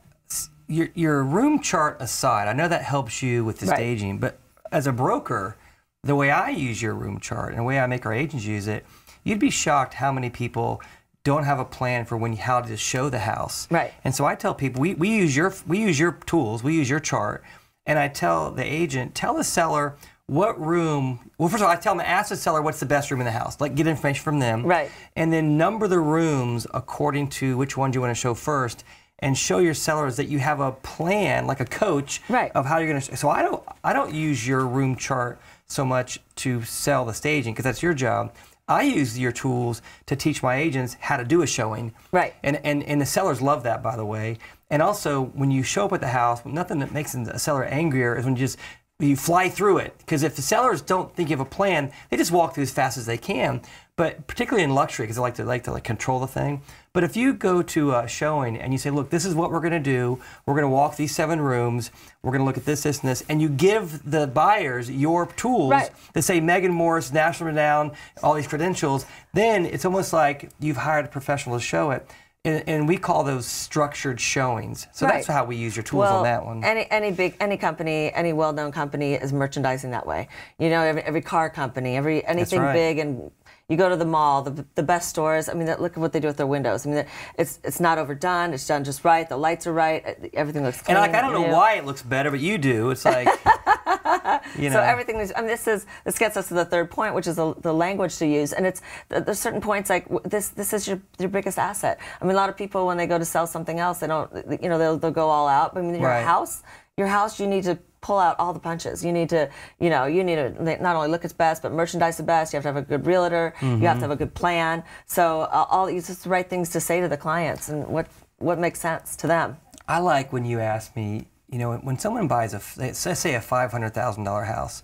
your, 0.68 0.89
your 0.94 1.24
room 1.24 1.60
chart 1.62 1.98
aside, 2.00 2.48
I 2.48 2.54
know 2.54 2.68
that 2.68 2.83
helps 2.83 3.21
you 3.24 3.44
with 3.44 3.60
the 3.60 3.66
Right. 3.66 3.75
staging, 3.75 4.19
but 4.19 4.38
as 4.71 4.88
a 4.88 4.92
broker, 4.92 5.57
the 6.04 6.16
way 6.16 6.31
I 6.31 6.50
use 6.50 6.81
your 6.81 6.94
room 6.94 7.19
chart 7.19 7.50
and 7.50 7.60
the 7.60 7.63
way 7.63 7.80
I 7.80 7.88
make 7.88 8.06
our 8.06 8.13
agents 8.13 8.45
use 8.45 8.68
it, 8.68 8.86
you'd 9.24 9.39
be 9.39 9.50
shocked 9.50 9.95
how 9.95 10.12
many 10.12 10.30
people 10.30 10.81
don't 11.24 11.44
have 11.44 11.60
a 11.60 11.66
plan 11.66 12.06
for 12.06 12.18
when 12.18 12.36
how 12.36 12.62
to 12.62 12.77
show 12.77 13.10
the 13.10 13.19
house. 13.19 13.68
Right. 13.69 13.94
And 14.04 14.16
so 14.16 14.25
I 14.25 14.36
tell 14.36 14.54
people 14.54 14.81
we, 14.81 14.95
we 14.95 15.10
use 15.10 15.36
your 15.36 15.54
we 15.68 15.80
use 15.80 16.00
your 16.00 16.13
tools, 16.25 16.63
we 16.63 16.74
use 16.74 16.89
your 16.89 17.00
chart, 17.00 17.44
and 17.86 18.00
I 18.00 18.07
tell 18.07 18.51
the 18.51 18.63
agent, 18.63 19.16
tell 19.16 19.33
the 19.33 19.44
seller 19.44 19.95
what 20.27 20.60
room 20.63 21.31
well 21.38 21.50
first 21.50 21.62
of 21.62 21.68
all 21.68 21.74
I 21.74 21.75
tell 21.75 21.95
them 21.95 22.06
ask 22.06 22.30
the 22.30 22.36
seller 22.36 22.62
what's 22.62 22.80
the 22.80 22.86
best 22.86 23.12
room 23.12 23.19
in 23.19 23.25
the 23.25 23.31
house. 23.31 23.60
Like 23.60 23.75
get 23.75 23.88
information 23.88 24.24
from 24.24 24.39
them. 24.39 24.66
Right. 24.66 24.89
And 25.16 25.33
then 25.33 25.57
number 25.57 25.88
the 25.88 26.00
rooms 26.00 26.66
according 26.74 27.30
to 27.30 27.57
which 27.57 27.75
ones 27.75 27.95
you 27.95 28.01
want 28.01 28.12
to 28.12 28.19
show 28.19 28.33
first 28.33 28.86
and 29.19 29.38
show 29.38 29.60
your 29.60 29.74
sellers 29.74 30.16
that 30.18 30.27
you 30.27 30.39
have 30.39 30.60
a 30.60 30.71
plan 30.71 31.45
like 31.48 31.60
a 31.60 31.66
coach 31.66 32.21
Right. 32.30 32.51
of 32.56 32.66
how 32.66 32.77
you're 32.80 32.89
going 32.89 33.01
to 33.01 33.18
so 33.18 33.30
I 33.30 33.42
don't 33.42 33.63
I 33.83 33.94
don't 33.94 34.13
use 34.13 34.48
your 34.48 34.66
room 34.66 34.95
chart 34.95 35.39
so 35.68 35.86
much 35.86 36.19
to 36.38 36.63
sell 36.63 37.06
the 37.06 37.13
staging 37.13 37.54
because 37.54 37.63
that's 37.66 37.83
your 37.83 37.94
job. 37.94 38.33
I 38.68 38.83
use 38.83 39.18
your 39.18 39.31
tools 39.31 39.81
to 40.06 40.16
teach 40.16 40.44
my 40.44 40.56
agents 40.57 40.95
how 41.00 41.18
to 41.18 41.24
do 41.25 41.42
a 41.42 41.48
showing. 41.48 41.94
Right. 42.12 42.36
And, 42.44 42.57
and, 42.63 42.83
and 42.83 43.01
the 43.01 43.06
sellers 43.06 43.42
love 43.42 43.63
that, 43.63 43.81
by 43.81 43.95
the 43.95 44.06
way. 44.06 44.38
And 44.69 44.83
also, 44.83 45.25
when 45.33 45.50
you 45.50 45.63
show 45.63 45.86
up 45.86 45.94
at 45.94 46.01
the 46.01 46.10
house, 46.10 46.45
nothing 46.45 46.77
that 46.80 46.92
makes 46.94 47.16
a 47.16 47.39
seller 47.39 47.63
angrier 47.66 48.16
is 48.16 48.25
when 48.25 48.36
you 48.36 48.42
just 48.42 48.60
you 49.00 49.16
fly 49.16 49.50
through 49.50 49.77
it. 49.80 49.98
Because 49.98 50.21
if 50.24 50.36
the 50.36 50.42
sellers 50.44 50.81
don't 50.83 51.16
think 51.16 51.30
you 51.30 51.38
have 51.38 51.45
a 51.45 51.50
plan, 51.50 51.92
they 52.10 52.18
just 52.18 52.31
walk 52.31 52.54
through 52.54 52.63
as 52.63 52.71
fast 52.71 52.98
as 52.98 53.06
they 53.07 53.18
can. 53.18 53.62
But 54.00 54.28
particularly 54.28 54.63
in 54.63 54.74
luxury, 54.74 55.04
because 55.04 55.18
they 55.18 55.22
like 55.22 55.36
to 55.36 55.44
like 55.44 55.63
to 55.66 55.74
like 55.74 55.84
control 55.84 56.22
the 56.22 56.28
thing. 56.28 56.62
But 56.94 57.04
if 57.04 57.18
you 57.18 57.34
go 57.34 57.62
to 57.62 57.94
a 57.96 58.07
showing 58.07 58.56
and 58.57 58.72
you 58.72 58.80
say, 58.80 58.92
"Look, 58.92 59.10
this 59.10 59.25
is 59.25 59.36
what 59.36 59.51
we're 59.51 59.60
going 59.60 59.74
to 59.74 59.92
do. 59.98 60.22
We're 60.46 60.54
going 60.54 60.63
to 60.63 60.69
walk 60.69 60.96
these 60.96 61.13
seven 61.13 61.42
rooms. 61.42 61.92
We're 62.24 62.31
going 62.31 62.40
to 62.40 62.46
look 62.46 62.56
at 62.57 62.63
this, 62.63 62.84
this, 62.84 63.01
and 63.01 63.10
this," 63.10 63.25
and 63.28 63.42
you 63.42 63.50
give 63.50 64.10
the 64.10 64.25
buyers 64.25 64.90
your 64.90 65.25
tools 65.25 65.72
Right. 65.72 65.92
that 66.13 66.22
say 66.22 66.40
Megan 66.40 66.72
Morris, 66.72 67.12
national 67.12 67.48
renown, 67.48 67.92
all 68.24 68.36
these 68.36 68.48
credentials, 68.48 69.06
then 69.34 69.66
it's 69.66 69.84
almost 69.84 70.13
like 70.13 70.50
you've 70.62 70.78
hired 70.78 71.04
a 71.04 71.10
professional 71.10 71.57
to 71.57 71.62
show 71.62 71.92
it. 71.92 72.10
And, 72.45 72.63
and 72.69 72.88
we 72.88 72.95
call 72.95 73.25
those 73.25 73.45
structured 73.45 74.22
showings. 74.22 74.88
So 74.94 75.07
that's 75.07 75.28
how 75.28 75.44
we 75.44 75.57
use 75.57 75.75
your 75.75 75.84
tools 75.84 76.04
well, 76.04 76.19
on 76.19 76.24
that 76.24 76.45
one. 76.45 76.63
Any 76.63 76.90
any 76.90 77.12
big 77.12 77.36
any 77.42 77.57
company, 77.57 78.13
any 78.13 78.31
well-known 78.31 78.72
company 78.72 79.16
is 79.16 79.34
merchandising 79.34 79.92
that 79.92 80.07
way. 80.07 80.30
You 80.57 80.69
know, 80.69 80.84
every, 80.84 81.02
every 81.02 81.22
car 81.22 81.50
company, 81.50 81.98
every 81.98 82.25
anything 82.25 82.62
right. 82.62 82.72
big, 82.74 83.00
and 83.00 83.30
you 83.69 83.77
go 83.77 83.88
to 83.88 83.95
the 83.95 84.06
mall, 84.06 84.42
the, 84.42 84.66
the 84.75 84.83
best 84.83 85.10
stores. 85.10 85.48
I 85.48 85.54
mean, 85.54 85.68
that- 85.68 85.80
look 85.81 85.94
at 85.94 86.00
what 86.00 86.12
they 86.12 86.19
do 86.19 86.27
with 86.27 86.38
their 86.38 86.48
windows. 86.48 86.86
I 86.86 86.89
mean, 86.89 87.06
it's 87.38 87.60
it's 87.63 87.80
not 87.80 87.98
overdone. 87.98 88.54
It's 88.54 88.68
done 88.68 88.83
just 88.83 89.06
right. 89.06 89.30
The 89.30 89.38
lights 89.38 89.66
are 89.68 89.74
right. 89.74 90.04
Uh, 90.06 90.27
everything 90.33 90.63
looks 90.63 90.81
clean. 90.81 90.98
and 90.98 91.01
like 91.06 91.16
I 91.18 91.21
don't 91.21 91.33
know 91.33 91.48
new. 91.48 91.54
why 91.54 91.75
it 91.75 91.86
looks 91.86 92.01
better, 92.01 92.31
but 92.31 92.39
you 92.42 92.57
do. 92.57 92.89
It's 92.89 93.06
like 93.06 93.27
you 94.57 94.69
know. 94.69 94.75
So 94.77 94.81
everything 94.81 95.18
is, 95.19 95.31
and 95.31 95.48
this 95.48 95.68
is 95.68 95.86
this 96.04 96.18
gets 96.18 96.36
us 96.38 96.48
to 96.50 96.54
the 96.54 96.66
third 96.66 96.89
point, 96.92 97.13
which 97.16 97.27
is 97.27 97.36
the, 97.36 97.54
the 97.62 97.74
language 97.74 98.18
to 98.18 98.25
use. 98.27 98.54
And 98.54 98.66
it's 98.66 98.81
there's 99.10 99.39
certain 99.39 99.62
points 99.62 99.89
like 99.89 100.06
this. 100.24 100.50
This 100.50 100.74
is 100.74 100.88
your 100.88 101.00
your 101.19 101.30
biggest 101.30 101.57
asset. 101.60 102.00
I 102.21 102.25
mean, 102.25 102.33
a 102.33 102.38
lot 102.38 102.50
of 102.50 102.57
people 102.57 102.88
when 102.88 102.98
they 102.98 103.07
go 103.07 103.18
to 103.19 103.25
sell 103.25 103.48
something 103.48 103.80
else, 103.80 104.00
they 104.00 104.07
don't, 104.07 104.30
you 104.62 104.69
know, 104.69 104.77
they'll 104.77 104.98
they'll 104.98 105.12
go 105.12 105.30
all 105.30 105.48
out. 105.48 105.74
But 105.74 105.81
I 105.81 105.83
mean, 105.83 105.95
your 106.00 106.10
Right. 106.10 106.24
house, 106.25 106.63
your 106.98 107.07
house, 107.07 107.39
you 107.39 107.48
need 107.48 107.63
to 107.66 107.77
pull 108.01 108.18
out 108.18 108.36
all 108.40 108.54
the 108.54 108.60
punches. 108.60 109.04
You 109.04 109.12
need 109.12 109.30
to, 109.30 109.50
you 109.80 109.90
know, 109.90 110.06
you 110.06 110.24
need 110.24 110.36
to 110.36 110.81
not 110.81 110.96
only 110.96 111.10
look 111.10 111.24
its 111.25 111.34
best, 111.34 111.62
but 111.62 111.72
merchandise 111.72 112.18
the 112.18 112.24
best. 112.24 112.54
You 112.54 112.57
have 112.57 112.63
to 112.63 112.69
have 112.69 112.78
a 112.78 112.81
good 112.81 113.06
realtor. 113.06 113.54
You 113.62 113.88
have 113.88 113.98
to 113.98 114.01
have 114.01 114.12
a 114.12 114.16
good 114.16 114.34
plan. 114.34 114.84
So 115.06 115.42
uh, 115.42 115.66
all 115.69 115.88
it's 115.88 116.07
just 116.07 116.24
the 116.24 116.30
right 116.30 116.50
things 116.50 116.69
to 116.69 116.80
say 116.80 117.01
to 117.01 117.07
the 117.07 117.18
clients 117.18 117.69
and 117.69 117.88
what 117.88 118.07
what 118.38 118.57
makes 118.57 118.80
sense 118.80 119.16
to 119.18 119.28
them. 119.28 119.57
I 119.88 120.00
like 120.00 120.31
when 120.31 120.46
you 120.46 120.60
ask 120.60 120.96
me, 120.96 121.28
you 121.50 121.57
know, 121.57 121.75
when 121.78 121.98
someone 121.98 122.28
buys 122.28 122.54
a, 122.54 122.62
let's 122.78 123.00
say 123.00 123.36
a 123.36 123.42
five 123.42 123.72
hundred 123.72 123.94
thousand 123.94 124.24
dollar 124.24 124.44
house, 124.44 124.84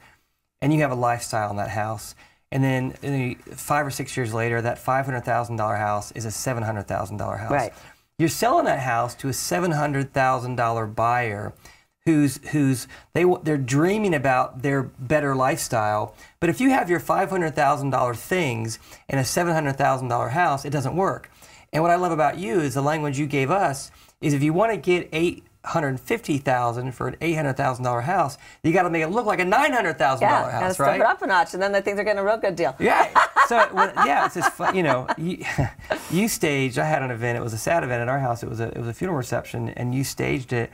and 0.61 0.73
you 0.73 0.81
have 0.81 0.91
a 0.91 0.95
lifestyle 0.95 1.51
in 1.51 1.57
that 1.57 1.69
house, 1.69 2.15
and 2.51 2.63
then 2.63 3.37
uh, 3.49 3.55
five 3.55 3.85
or 3.85 3.91
six 3.91 4.17
years 4.17 4.33
later, 4.33 4.61
that 4.61 4.77
five 4.77 5.05
hundred 5.05 5.21
thousand 5.21 5.57
dollar 5.57 5.75
house 5.75 6.11
is 6.13 6.25
a 6.25 6.31
seven 6.31 6.63
hundred 6.63 6.87
thousand 6.87 7.17
dollar 7.17 7.37
house. 7.37 7.51
Right. 7.51 7.73
You're 8.17 8.29
selling 8.29 8.65
that 8.65 8.79
house 8.79 9.13
to 9.15 9.29
a 9.29 9.33
seven 9.33 9.71
hundred 9.71 10.13
thousand 10.13 10.55
dollar 10.55 10.85
buyer, 10.87 11.53
who's 12.05 12.39
who's 12.51 12.87
they 13.13 13.25
they're 13.43 13.57
dreaming 13.57 14.13
about 14.13 14.61
their 14.61 14.83
better 14.83 15.35
lifestyle. 15.35 16.13
But 16.39 16.49
if 16.49 16.61
you 16.61 16.69
have 16.69 16.89
your 16.89 16.99
five 16.99 17.29
hundred 17.29 17.55
thousand 17.55 17.89
dollar 17.89 18.13
things 18.13 18.77
in 19.09 19.17
a 19.17 19.25
seven 19.25 19.53
hundred 19.53 19.77
thousand 19.77 20.07
dollar 20.09 20.29
house, 20.29 20.65
it 20.65 20.69
doesn't 20.69 20.95
work. 20.95 21.31
And 21.73 21.81
what 21.81 21.91
I 21.91 21.95
love 21.95 22.11
about 22.11 22.37
you 22.37 22.59
is 22.59 22.75
the 22.75 22.81
language 22.81 23.17
you 23.19 23.25
gave 23.27 23.49
us 23.51 23.91
is 24.21 24.33
if 24.33 24.43
you 24.43 24.53
want 24.53 24.71
to 24.71 24.77
get 24.77 25.09
eight 25.11 25.43
hundred 25.65 25.99
fifty 25.99 26.37
thousand 26.37 26.91
for 26.91 27.07
an 27.07 27.15
eight 27.21 27.33
hundred 27.33 27.57
thousand 27.57 27.83
dollar 27.83 28.01
house, 28.01 28.37
you 28.63 28.71
got 28.71 28.83
to 28.83 28.89
make 28.91 29.01
it 29.01 29.07
look 29.07 29.25
like 29.25 29.39
a 29.39 29.45
nine 29.45 29.73
hundred 29.73 29.97
thousand 29.97 30.27
Yeah, 30.27 30.39
dollar 30.41 30.51
gotta 30.51 30.65
house, 30.65 30.73
step 30.75 30.87
right? 30.87 30.99
it 30.99 31.05
up 31.07 31.21
a 31.23 31.27
notch, 31.27 31.53
and 31.55 31.63
then 31.63 31.71
they 31.71 31.81
think 31.81 31.95
they're 31.95 32.05
getting 32.05 32.19
a 32.19 32.23
real 32.23 32.37
good 32.37 32.55
deal. 32.55 32.75
Yeah. 32.79 33.09
So 33.47 33.59
when, 33.73 33.93
yeah, 34.07 34.25
it's 34.25 34.33
just 34.33 34.53
fun, 34.53 34.75
you 34.75 34.81
know. 34.81 35.05
You, 35.19 35.45
you 36.09 36.27
staged. 36.27 36.79
I 36.79 36.85
had 36.85 37.03
an 37.03 37.11
event. 37.11 37.37
It 37.37 37.41
was 37.41 37.53
a 37.53 37.59
sad 37.59 37.83
event 37.83 38.01
at 38.01 38.09
our 38.09 38.17
house. 38.17 38.41
It 38.41 38.49
was 38.49 38.59
a 38.59 38.69
it 38.69 38.77
was 38.79 38.87
a 38.87 38.93
funeral 38.93 39.15
reception, 39.19 39.69
and 39.69 39.93
you 39.93 40.03
staged 40.03 40.51
it, 40.51 40.71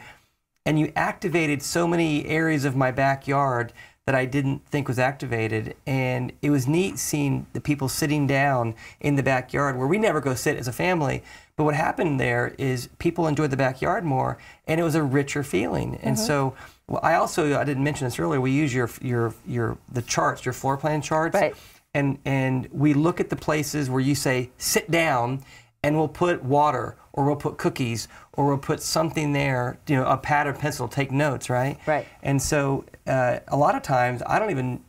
and 0.66 0.80
you 0.80 0.92
activated 0.96 1.62
so 1.62 1.88
many 1.88 2.25
areas 2.25 2.66
of 2.66 2.75
my 2.75 2.92
backyard 2.92 3.74
that 4.06 4.16
I 4.16 4.25
didn't 4.25 4.66
think 4.68 4.88
was 4.88 4.98
activated, 4.98 5.75
and 5.86 6.34
it 6.42 6.50
was 6.50 6.68
neat 6.68 6.98
seeing 6.98 7.46
the 7.54 7.62
people 7.62 7.88
sitting 7.88 8.25
down 8.25 8.74
in 9.00 9.16
the 9.16 9.24
backyard 9.24 9.78
where 9.78 9.88
we 9.88 10.00
never 10.00 10.19
go 10.19 10.34
sit 10.34 10.58
as 10.58 10.68
a 10.68 10.74
family. 10.74 11.24
But 11.56 11.66
what 11.66 11.75
happened 11.75 12.19
there 12.19 12.56
is 12.58 12.90
people 12.98 13.28
enjoyed 13.28 13.52
the 13.52 13.58
backyard 13.58 14.04
more, 14.04 14.38
and 14.66 14.80
it 14.80 14.84
was 14.84 14.96
a 14.96 15.04
richer 15.04 15.44
feeling. 15.44 15.96
And 16.02 16.16
mm-hmm. 16.16 16.25
so. 16.25 16.56
Well, 16.88 17.00
I 17.04 17.13
also 17.13 17.58
I 17.58 17.63
didn't 17.63 17.86
mention 17.86 18.06
this 18.06 18.19
earlier. 18.19 18.42
We 18.42 18.52
use 18.52 18.74
your 18.74 18.90
your 19.02 19.34
your 19.46 19.78
the 19.90 20.02
charts, 20.02 20.44
your 20.44 20.54
floor 20.54 20.75
plan 20.75 21.02
charts, 21.02 21.36
Right. 21.36 21.56
and 21.94 22.18
and 22.25 22.68
we 22.72 22.94
look 22.94 23.22
at 23.22 23.30
the 23.30 23.38
places 23.38 23.90
where 23.90 24.02
you 24.02 24.13
say 24.13 24.50
sit 24.58 24.92
down 24.92 25.42
and 25.83 25.98
we'll 25.98 26.07
put 26.07 26.44
water 26.44 26.95
or 27.13 27.25
we'll 27.25 27.36
put 27.36 27.57
cookies 27.57 28.07
or 28.33 28.48
we'll 28.48 28.57
put 28.57 28.81
something 28.81 29.33
there 29.33 29.80
you 29.88 29.95
know 29.95 30.06
a 30.06 30.18
pad 30.18 30.48
or 30.48 30.54
pencil 30.54 30.88
take 30.88 31.12
notes 31.12 31.50
right 31.50 31.80
Right. 31.88 32.07
and 32.24 32.42
so 32.42 32.86
uh, 33.07 33.39
a 33.48 33.57
lot 33.57 33.75
of 33.75 33.81
times 33.81 34.22
i 34.28 34.38
don't 34.39 34.51
even 34.51 34.81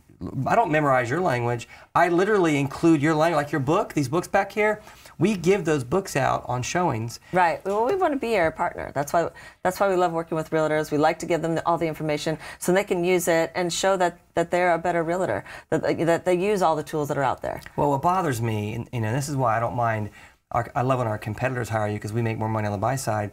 i 0.45 0.55
don't 0.55 0.71
memorize 0.71 1.09
your 1.09 1.19
language 1.19 1.67
i 1.95 2.07
literally 2.09 2.57
include 2.59 3.01
your 3.01 3.15
language 3.15 3.43
like 3.45 3.51
your 3.51 3.59
book 3.61 3.93
these 3.93 4.07
books 4.07 4.27
back 4.27 4.51
here 4.51 4.81
we 5.19 5.35
give 5.37 5.63
those 5.65 5.83
books 5.83 6.15
out 6.15 6.43
on 6.47 6.63
showings 6.63 7.19
Right. 7.31 7.63
Well, 7.65 7.85
we 7.85 7.93
want 7.95 8.13
to 8.13 8.19
be 8.19 8.29
your 8.31 8.49
partner. 8.49 8.91
That's 8.95 9.13
why. 9.13 9.29
That's 9.61 9.79
why 9.79 9.87
we 9.87 9.95
love 9.95 10.11
working 10.11 10.35
with 10.35 10.49
realtors. 10.49 10.89
We 10.91 10.97
like 10.97 11.19
to 11.19 11.27
give 11.27 11.43
them 11.43 11.59
all 11.67 11.77
the 11.77 11.85
information 11.87 12.39
so 12.57 12.73
they 12.73 12.83
can 12.83 13.03
use 13.03 13.27
it 13.27 13.51
and 13.53 13.71
show 13.71 13.95
that 13.97 14.17
that 14.33 14.49
they're 14.49 14.73
a 14.73 14.79
better 14.79 15.03
realtor. 15.03 15.45
That 15.69 15.83
they, 15.83 15.93
that 16.03 16.25
they 16.25 16.33
use 16.33 16.63
all 16.63 16.75
the 16.75 16.81
tools 16.83 17.09
that 17.09 17.17
are 17.19 17.23
out 17.23 17.43
there. 17.43 17.61
Well, 17.75 17.91
what 17.91 18.01
bothers 18.01 18.41
me, 18.41 18.73
and 18.73 18.89
you 18.91 19.01
know, 19.01 19.13
this 19.13 19.29
is 19.29 19.35
why 19.35 19.55
I 19.55 19.59
don't 19.59 19.75
mind. 19.75 20.09
Our, 20.53 20.71
I 20.75 20.81
love 20.83 20.99
when 20.99 21.07
our 21.07 21.17
competitors 21.17 21.69
hire 21.69 21.87
you 21.87 21.95
because 21.95 22.13
we 22.13 22.21
make 22.21 22.37
more 22.37 22.49
money 22.49 22.67
on 22.67 22.71
the 22.71 22.77
buy 22.77 22.95
side. 22.95 23.31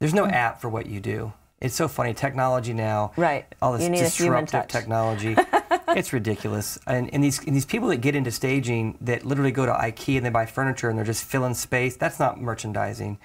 There's 0.00 0.14
no 0.14 0.26
app 0.26 0.60
for 0.60 0.68
what 0.68 0.86
you 0.86 1.00
do. 1.00 1.32
It's 1.60 1.74
so 1.74 1.88
funny. 1.88 2.12
Technology 2.14 2.72
now, 2.74 3.12
Right. 3.16 3.46
All 3.62 3.72
this 3.72 3.82
You 3.82 3.88
need 3.90 4.02
a 4.02 4.08
human 4.08 4.44
disruptive 4.44 4.68
technology. 4.70 5.36
it's 5.88 6.12
ridiculous. 6.12 6.78
And, 6.86 7.12
and 7.14 7.22
these 7.24 7.38
and 7.46 7.54
these 7.56 7.64
people 7.64 7.88
that 7.88 7.98
get 7.98 8.14
into 8.14 8.30
staging 8.30 8.98
that 9.00 9.24
literally 9.24 9.52
go 9.52 9.64
to 9.64 9.72
IKEA 9.72 10.18
and 10.18 10.26
they 10.26 10.30
buy 10.30 10.46
furniture 10.46 10.88
and 10.90 10.98
they're 10.98 11.06
just 11.06 11.24
filling 11.24 11.54
space. 11.54 11.96
That's 11.96 12.18
not 12.18 12.40
merchandising. 12.40 13.18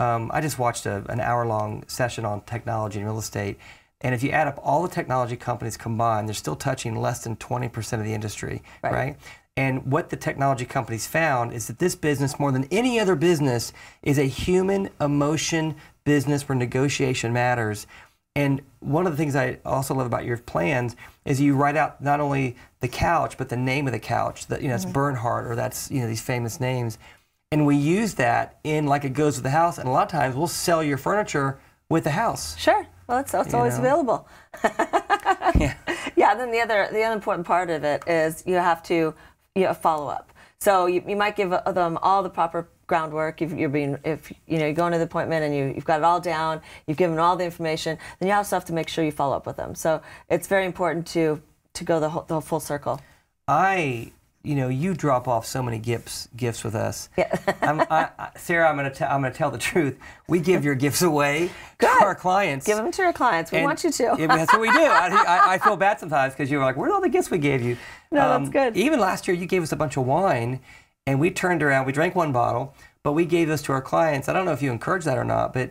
Um, 0.00 0.30
I 0.34 0.40
just 0.40 0.58
watched 0.58 0.86
a, 0.86 1.04
an 1.08 1.20
hour 1.20 1.46
long 1.46 1.84
session 1.86 2.24
on 2.24 2.40
technology 2.42 2.98
and 2.98 3.06
real 3.06 3.18
estate. 3.18 3.58
And 4.00 4.14
if 4.14 4.22
you 4.22 4.30
add 4.30 4.48
up 4.48 4.58
all 4.62 4.82
the 4.82 4.88
technology 4.88 5.36
companies 5.36 5.76
combined, 5.76 6.28
they're 6.28 6.34
still 6.34 6.56
touching 6.56 6.96
less 7.00 7.24
than 7.24 7.36
20% 7.36 7.92
of 7.94 8.04
the 8.04 8.12
industry, 8.14 8.62
Right. 8.82 8.92
right? 8.92 9.16
And 9.56 9.90
what 9.90 10.10
the 10.10 10.16
technology 10.16 10.66
companies 10.66 11.06
found 11.06 11.52
is 11.52 11.66
that 11.66 11.78
this 11.78 11.94
business, 11.94 12.38
more 12.38 12.52
than 12.52 12.64
any 12.70 13.00
other 13.00 13.14
business, 13.14 13.72
is 14.02 14.18
a 14.18 14.24
human 14.24 14.90
emotion 15.00 15.76
business 16.04 16.46
where 16.46 16.56
negotiation 16.56 17.32
matters. 17.32 17.86
And 18.34 18.60
one 18.80 19.06
of 19.06 19.12
the 19.12 19.16
things 19.16 19.34
I 19.34 19.58
also 19.64 19.94
love 19.94 20.06
about 20.06 20.26
your 20.26 20.36
plans 20.36 20.94
is 21.24 21.40
you 21.40 21.56
write 21.56 21.74
out 21.74 22.02
not 22.02 22.20
only 22.20 22.56
the 22.80 22.88
couch, 22.88 23.38
but 23.38 23.48
the 23.48 23.56
name 23.56 23.86
of 23.86 23.94
the 23.94 23.98
couch. 23.98 24.46
That 24.48 24.60
you 24.60 24.68
know, 24.68 24.74
it's 24.74 24.84
mm-hmm. 24.84 24.92
Bernhardt 24.92 25.46
or 25.46 25.56
that's 25.56 25.90
you 25.90 26.00
know 26.00 26.06
these 26.06 26.20
famous 26.20 26.60
names, 26.60 26.98
and 27.50 27.64
we 27.64 27.76
use 27.76 28.14
that 28.14 28.58
in 28.62 28.86
like 28.86 29.04
it 29.04 29.14
goes 29.14 29.36
with 29.36 29.44
the 29.44 29.50
house. 29.50 29.78
And 29.78 29.88
a 29.88 29.90
lot 29.90 30.02
of 30.02 30.10
times 30.10 30.36
we'll 30.36 30.48
sell 30.48 30.84
your 30.84 30.98
furniture 30.98 31.58
with 31.88 32.04
the 32.04 32.10
house. 32.10 32.58
Sure. 32.58 32.86
Well, 33.06 33.18
it's, 33.18 33.32
it's 33.32 33.54
always 33.54 33.78
know. 33.78 33.80
available. 33.80 34.28
Yeah. 35.54 35.74
Yeah. 36.16 36.34
Then 36.34 36.50
the 36.50 36.60
other 36.60 36.88
the 36.90 37.02
other 37.02 37.14
important 37.14 37.46
part 37.46 37.70
of 37.70 37.84
it 37.84 38.02
is 38.06 38.42
you 38.46 38.54
have 38.54 38.82
to 38.84 39.14
you 39.56 39.62
know, 39.62 39.74
follow 39.74 40.06
up. 40.08 40.32
So 40.60 40.86
you, 40.86 41.02
you 41.06 41.16
might 41.16 41.36
give 41.36 41.52
uh, 41.52 41.72
them 41.72 41.98
all 42.02 42.22
the 42.22 42.30
proper 42.30 42.68
groundwork. 42.86 43.40
You're 43.40 43.68
being 43.68 43.98
if 44.04 44.32
you 44.46 44.58
know 44.58 44.66
you 44.66 44.72
go 44.72 44.86
into 44.86 44.98
the 44.98 45.04
appointment 45.04 45.44
and 45.44 45.54
you 45.54 45.72
you've 45.74 45.84
got 45.84 46.00
it 46.00 46.04
all 46.04 46.20
down, 46.20 46.60
you've 46.86 46.96
given 46.96 47.18
all 47.18 47.36
the 47.36 47.44
information. 47.44 47.98
Then 48.18 48.28
you 48.28 48.34
also 48.34 48.56
have 48.56 48.64
to 48.66 48.72
make 48.72 48.88
sure 48.88 49.04
you 49.04 49.12
follow 49.12 49.36
up 49.36 49.46
with 49.46 49.56
them. 49.56 49.74
So 49.74 50.00
it's 50.28 50.46
very 50.46 50.66
important 50.66 51.06
to 51.08 51.42
to 51.74 51.84
go 51.84 52.00
the 52.00 52.10
whole, 52.10 52.22
the 52.22 52.40
full 52.40 52.60
circle. 52.60 53.00
I, 53.48 54.12
you 54.46 54.54
know, 54.54 54.68
you 54.68 54.94
drop 54.94 55.26
off 55.26 55.44
so 55.44 55.62
many 55.62 55.78
gifts 55.78 56.28
gifts 56.36 56.62
with 56.62 56.74
us. 56.74 57.08
Yeah. 57.18 57.34
I'm, 57.62 57.80
I, 57.90 58.30
Sarah, 58.36 58.68
I'm 58.68 58.76
gonna 58.76 58.94
tell 58.94 59.10
I'm 59.10 59.20
gonna 59.22 59.34
tell 59.34 59.50
the 59.50 59.58
truth. 59.58 59.98
We 60.28 60.38
give 60.40 60.64
your 60.64 60.74
gifts 60.74 61.02
away 61.02 61.50
to 61.80 61.86
our 61.88 62.14
clients. 62.14 62.66
Give 62.66 62.76
them 62.76 62.90
to 62.92 63.02
your 63.02 63.12
clients. 63.12 63.50
We 63.50 63.58
And- 63.58 63.64
want 63.66 63.82
you 63.84 63.90
to. 63.90 64.16
Yeah, 64.18 64.26
that's 64.28 64.52
what 64.52 64.60
we 64.60 64.70
do. 64.70 64.78
I, 64.84 65.08
I, 65.08 65.54
I 65.54 65.58
feel 65.58 65.76
bad 65.76 65.98
sometimes 66.00 66.32
because 66.34 66.50
you're 66.50 66.62
like, 66.62 66.76
where 66.76 66.88
are 66.90 66.92
all 66.94 67.00
the 67.00 67.08
gifts 67.08 67.30
we 67.30 67.38
gave 67.38 67.60
you? 67.62 67.72
Um, 67.72 67.78
No, 68.12 68.38
that's 68.38 68.50
good. 68.50 68.76
Even 68.76 69.00
last 69.00 69.26
year, 69.26 69.36
you 69.36 69.46
gave 69.46 69.62
us 69.62 69.72
a 69.72 69.76
bunch 69.76 69.96
of 69.96 70.06
wine, 70.06 70.60
and 71.06 71.18
we 71.20 71.30
turned 71.30 71.62
around. 71.62 71.86
We 71.86 71.92
drank 71.92 72.14
one 72.14 72.32
bottle, 72.32 72.74
but 73.02 73.12
we 73.12 73.24
gave 73.24 73.48
those 73.48 73.62
to 73.62 73.72
our 73.72 73.82
clients. 73.82 74.28
I 74.28 74.32
don't 74.32 74.46
know 74.46 74.52
if 74.52 74.62
you 74.62 74.70
encourage 74.70 75.04
that 75.04 75.18
or 75.18 75.24
not, 75.24 75.52
but 75.52 75.70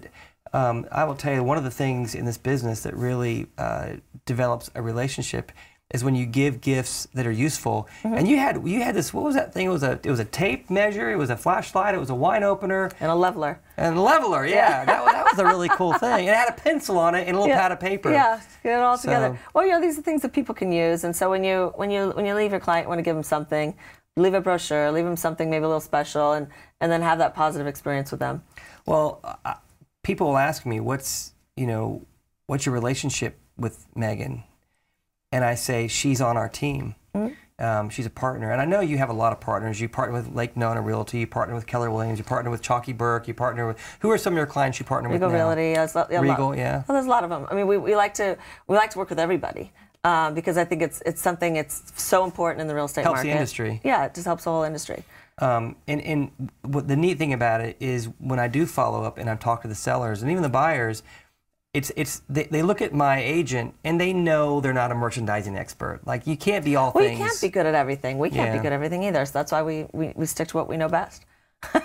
um, 0.54 0.86
I 0.92 1.04
will 1.06 1.16
tell 1.16 1.34
you 1.34 1.44
one 1.44 1.58
of 1.58 1.64
the 1.64 1.72
things 1.72 2.14
in 2.16 2.26
this 2.26 2.38
business 2.38 2.82
that 2.84 2.96
really 2.96 3.48
uh, 3.58 3.94
develops 4.26 4.70
a 4.76 4.82
relationship 4.82 5.52
is 5.94 6.04
when 6.04 6.16
you 6.16 6.26
give 6.26 6.62
gifts 6.62 7.08
that 7.14 7.28
are 7.28 7.32
useful. 7.32 7.88
Mm-hmm. 8.04 8.16
And 8.16 8.28
you 8.28 8.38
had 8.38 8.68
you 8.68 8.82
had 8.82 8.96
this 8.96 9.14
what 9.14 9.24
was 9.24 9.36
that 9.36 9.54
thing? 9.54 9.68
It 9.68 9.70
was 9.70 9.84
a 9.84 10.00
it 10.04 10.10
was 10.10 10.20
a 10.20 10.26
tape 10.26 10.70
measure. 10.70 11.12
It 11.12 11.16
was 11.16 11.30
a 11.30 11.38
flashlight. 11.38 11.94
It 11.94 12.00
was 12.00 12.10
a 12.10 12.16
wine 12.16 12.44
opener. 12.44 12.90
And 13.00 13.12
a 13.12 13.16
leveler. 13.16 13.60
And 13.78 13.96
a 13.98 14.02
leveler, 14.02 14.46
yeah, 14.46 14.86
That, 14.86 15.04
was, 15.04 15.14
that 15.14 15.26
was 15.32 15.40
a 15.40 15.46
really 15.46 15.70
cool 15.70 15.94
thing. 16.00 16.28
It 16.28 16.34
had 16.34 16.50
a 16.50 16.54
pencil 16.54 16.98
on 16.98 17.14
it 17.14 17.28
and 17.28 17.36
a 17.38 17.40
little 17.40 17.56
pad 17.56 17.72
of 17.72 17.80
paper. 17.80 18.12
Yeah, 18.12 18.42
get 18.64 18.80
it 18.80 18.82
all 18.82 18.98
So- 18.98 19.10
together. 19.10 19.40
Well, 19.54 19.66
you 19.66 19.72
know, 19.72 19.82
these 19.82 19.98
are 20.00 20.02
things 20.02 20.22
that 20.24 20.34
people 20.34 20.56
can 20.56 20.72
use, 20.72 21.04
and 21.04 21.16
so 21.16 21.30
when 21.30 21.44
you 21.44 21.72
when 21.76 21.92
you 21.92 22.10
when 22.12 22.26
you 22.26 22.34
leave 22.34 22.52
your 22.52 22.60
client, 22.60 22.86
you 22.86 22.90
want 22.90 23.00
to 23.00 23.04
give 23.04 23.16
them 23.16 23.24
something, 23.24 23.76
leave 24.18 24.34
a 24.34 24.42
brochure, 24.42 24.92
leave 24.92 25.06
them 25.06 25.16
something 25.18 25.50
maybe 25.52 25.66
a 25.66 25.68
little 25.68 25.80
special, 25.80 26.34
and 26.34 26.48
and 26.82 26.92
then 26.92 27.02
have 27.04 27.20
that 27.20 27.36
positive 27.36 27.68
experience 27.68 28.10
with 28.12 28.20
them. 28.20 28.42
Well, 28.88 29.20
uh, 29.46 29.56
people 30.04 30.28
will 30.28 30.38
ask 30.38 30.66
me, 30.66 30.80
"What's 30.80 31.34
you 31.56 31.68
know, 31.68 32.02
what's 32.48 32.66
your 32.66 32.74
relationship 32.74 33.38
with 33.56 33.86
Megan?" 33.96 34.44
And 35.36 35.44
I 35.44 35.56
say, 35.56 35.90
"She's 35.90 36.22
on 36.22 36.38
our 36.38 36.48
team. 36.48 36.96
Um, 37.60 37.90
she's 37.90 38.06
a 38.06 38.10
partner." 38.10 38.52
And 38.52 38.62
I 38.62 38.66
know 38.66 38.80
you 38.80 38.98
have 38.98 39.10
a 39.10 39.14
lot 39.24 39.34
of 39.34 39.42
partners. 39.42 39.82
You 39.82 39.90
partner 39.90 40.14
with 40.16 40.34
Lake 40.34 40.56
Nona 40.56 40.82
Realty. 40.82 41.18
You 41.20 41.28
partner 41.28 41.54
with 41.56 41.66
Keller 41.68 41.92
Williams. 41.92 42.20
You 42.20 42.24
partner 42.24 42.50
with 42.50 42.62
Chalky 42.62 42.94
Burke. 42.94 43.28
You 43.28 43.34
partner 43.34 43.68
with 43.68 43.78
who 44.00 44.10
are 44.12 44.18
some 44.18 44.32
of 44.32 44.38
your 44.38 44.46
clients 44.46 44.80
you 44.80 44.86
partner 44.86 45.10
Regal 45.10 45.28
with 45.28 45.38
now? 45.38 45.48
Realty, 45.50 45.72
yeah, 45.72 45.88
a 45.94 45.98
lot- 45.98 46.10
Regal, 46.10 46.56
yeah. 46.56 46.84
Well, 46.88 46.96
there's 46.96 47.06
a 47.06 47.10
lot 47.10 47.26
of 47.26 47.30
them. 47.30 47.48
I 47.52 47.54
mean, 47.56 47.68
we, 47.68 47.78
we 47.78 47.98
like 47.98 48.14
to 48.14 48.38
we 48.68 48.78
like 48.78 48.92
to 48.92 48.98
work 48.98 49.10
with 49.10 49.20
everybody 49.20 49.74
uh, 50.06 50.32
because 50.32 50.56
I 50.58 50.64
think 50.64 50.82
it's 50.82 51.02
it's 51.06 51.22
something 51.22 51.58
it's 51.58 51.84
so 52.02 52.24
important 52.24 52.62
in 52.62 52.68
the 52.68 52.76
real 52.76 52.86
estate 52.86 53.04
Helps 53.04 53.20
the 53.22 53.28
market. 53.28 53.38
industry. 53.40 53.82
Yeah, 53.84 54.06
it 54.06 54.14
just 54.16 54.26
helps 54.26 54.46
the 54.46 54.52
whole 54.52 54.64
industry. 54.64 55.04
Um, 55.40 55.76
and 55.90 56.00
and 56.02 56.50
what 56.62 56.88
the 56.88 56.96
neat 56.96 57.18
thing 57.18 57.34
about 57.34 57.60
it 57.60 57.76
is 57.82 58.08
when 58.20 58.40
I 58.40 58.48
do 58.48 58.66
follow 58.66 59.04
up 59.04 59.18
and 59.18 59.30
I 59.30 59.36
talk 59.36 59.64
to 59.64 59.68
the 59.68 59.76
sellers 59.76 60.22
and 60.22 60.32
even 60.32 60.44
the 60.44 60.50
buyers, 60.64 61.04
it's 61.76 61.92
it's 61.96 62.22
they, 62.30 62.44
they 62.46 62.62
look 62.64 62.82
at 62.82 62.94
my 62.94 63.18
agent 63.22 63.76
and 63.84 64.00
they 64.00 64.14
know 64.14 64.62
they're 64.62 64.74
not 64.84 64.92
a 64.92 64.96
merchandising 64.96 65.58
expert. 65.58 66.00
Like 66.06 66.26
you 66.26 66.38
can't 66.38 66.64
be 66.64 66.76
all 66.76 66.92
Well, 66.96 67.04
things. 67.04 67.20
you 67.20 67.26
can't 67.26 67.42
be 67.42 67.50
good 67.50 67.66
at 67.66 67.76
everything. 67.76 68.18
We 68.18 68.30
can't 68.30 68.48
Yeah. 68.50 68.58
be 68.58 68.64
good 68.64 68.68
at 68.68 68.74
everything 68.74 69.04
either. 69.04 69.26
So 69.26 69.34
that's 69.34 69.52
why 69.52 69.62
we, 69.62 69.86
we, 69.92 70.14
we 70.16 70.26
stick 70.26 70.48
to 70.50 70.58
what 70.58 70.68
we 70.70 70.78
know 70.78 70.88
best. 70.90 71.26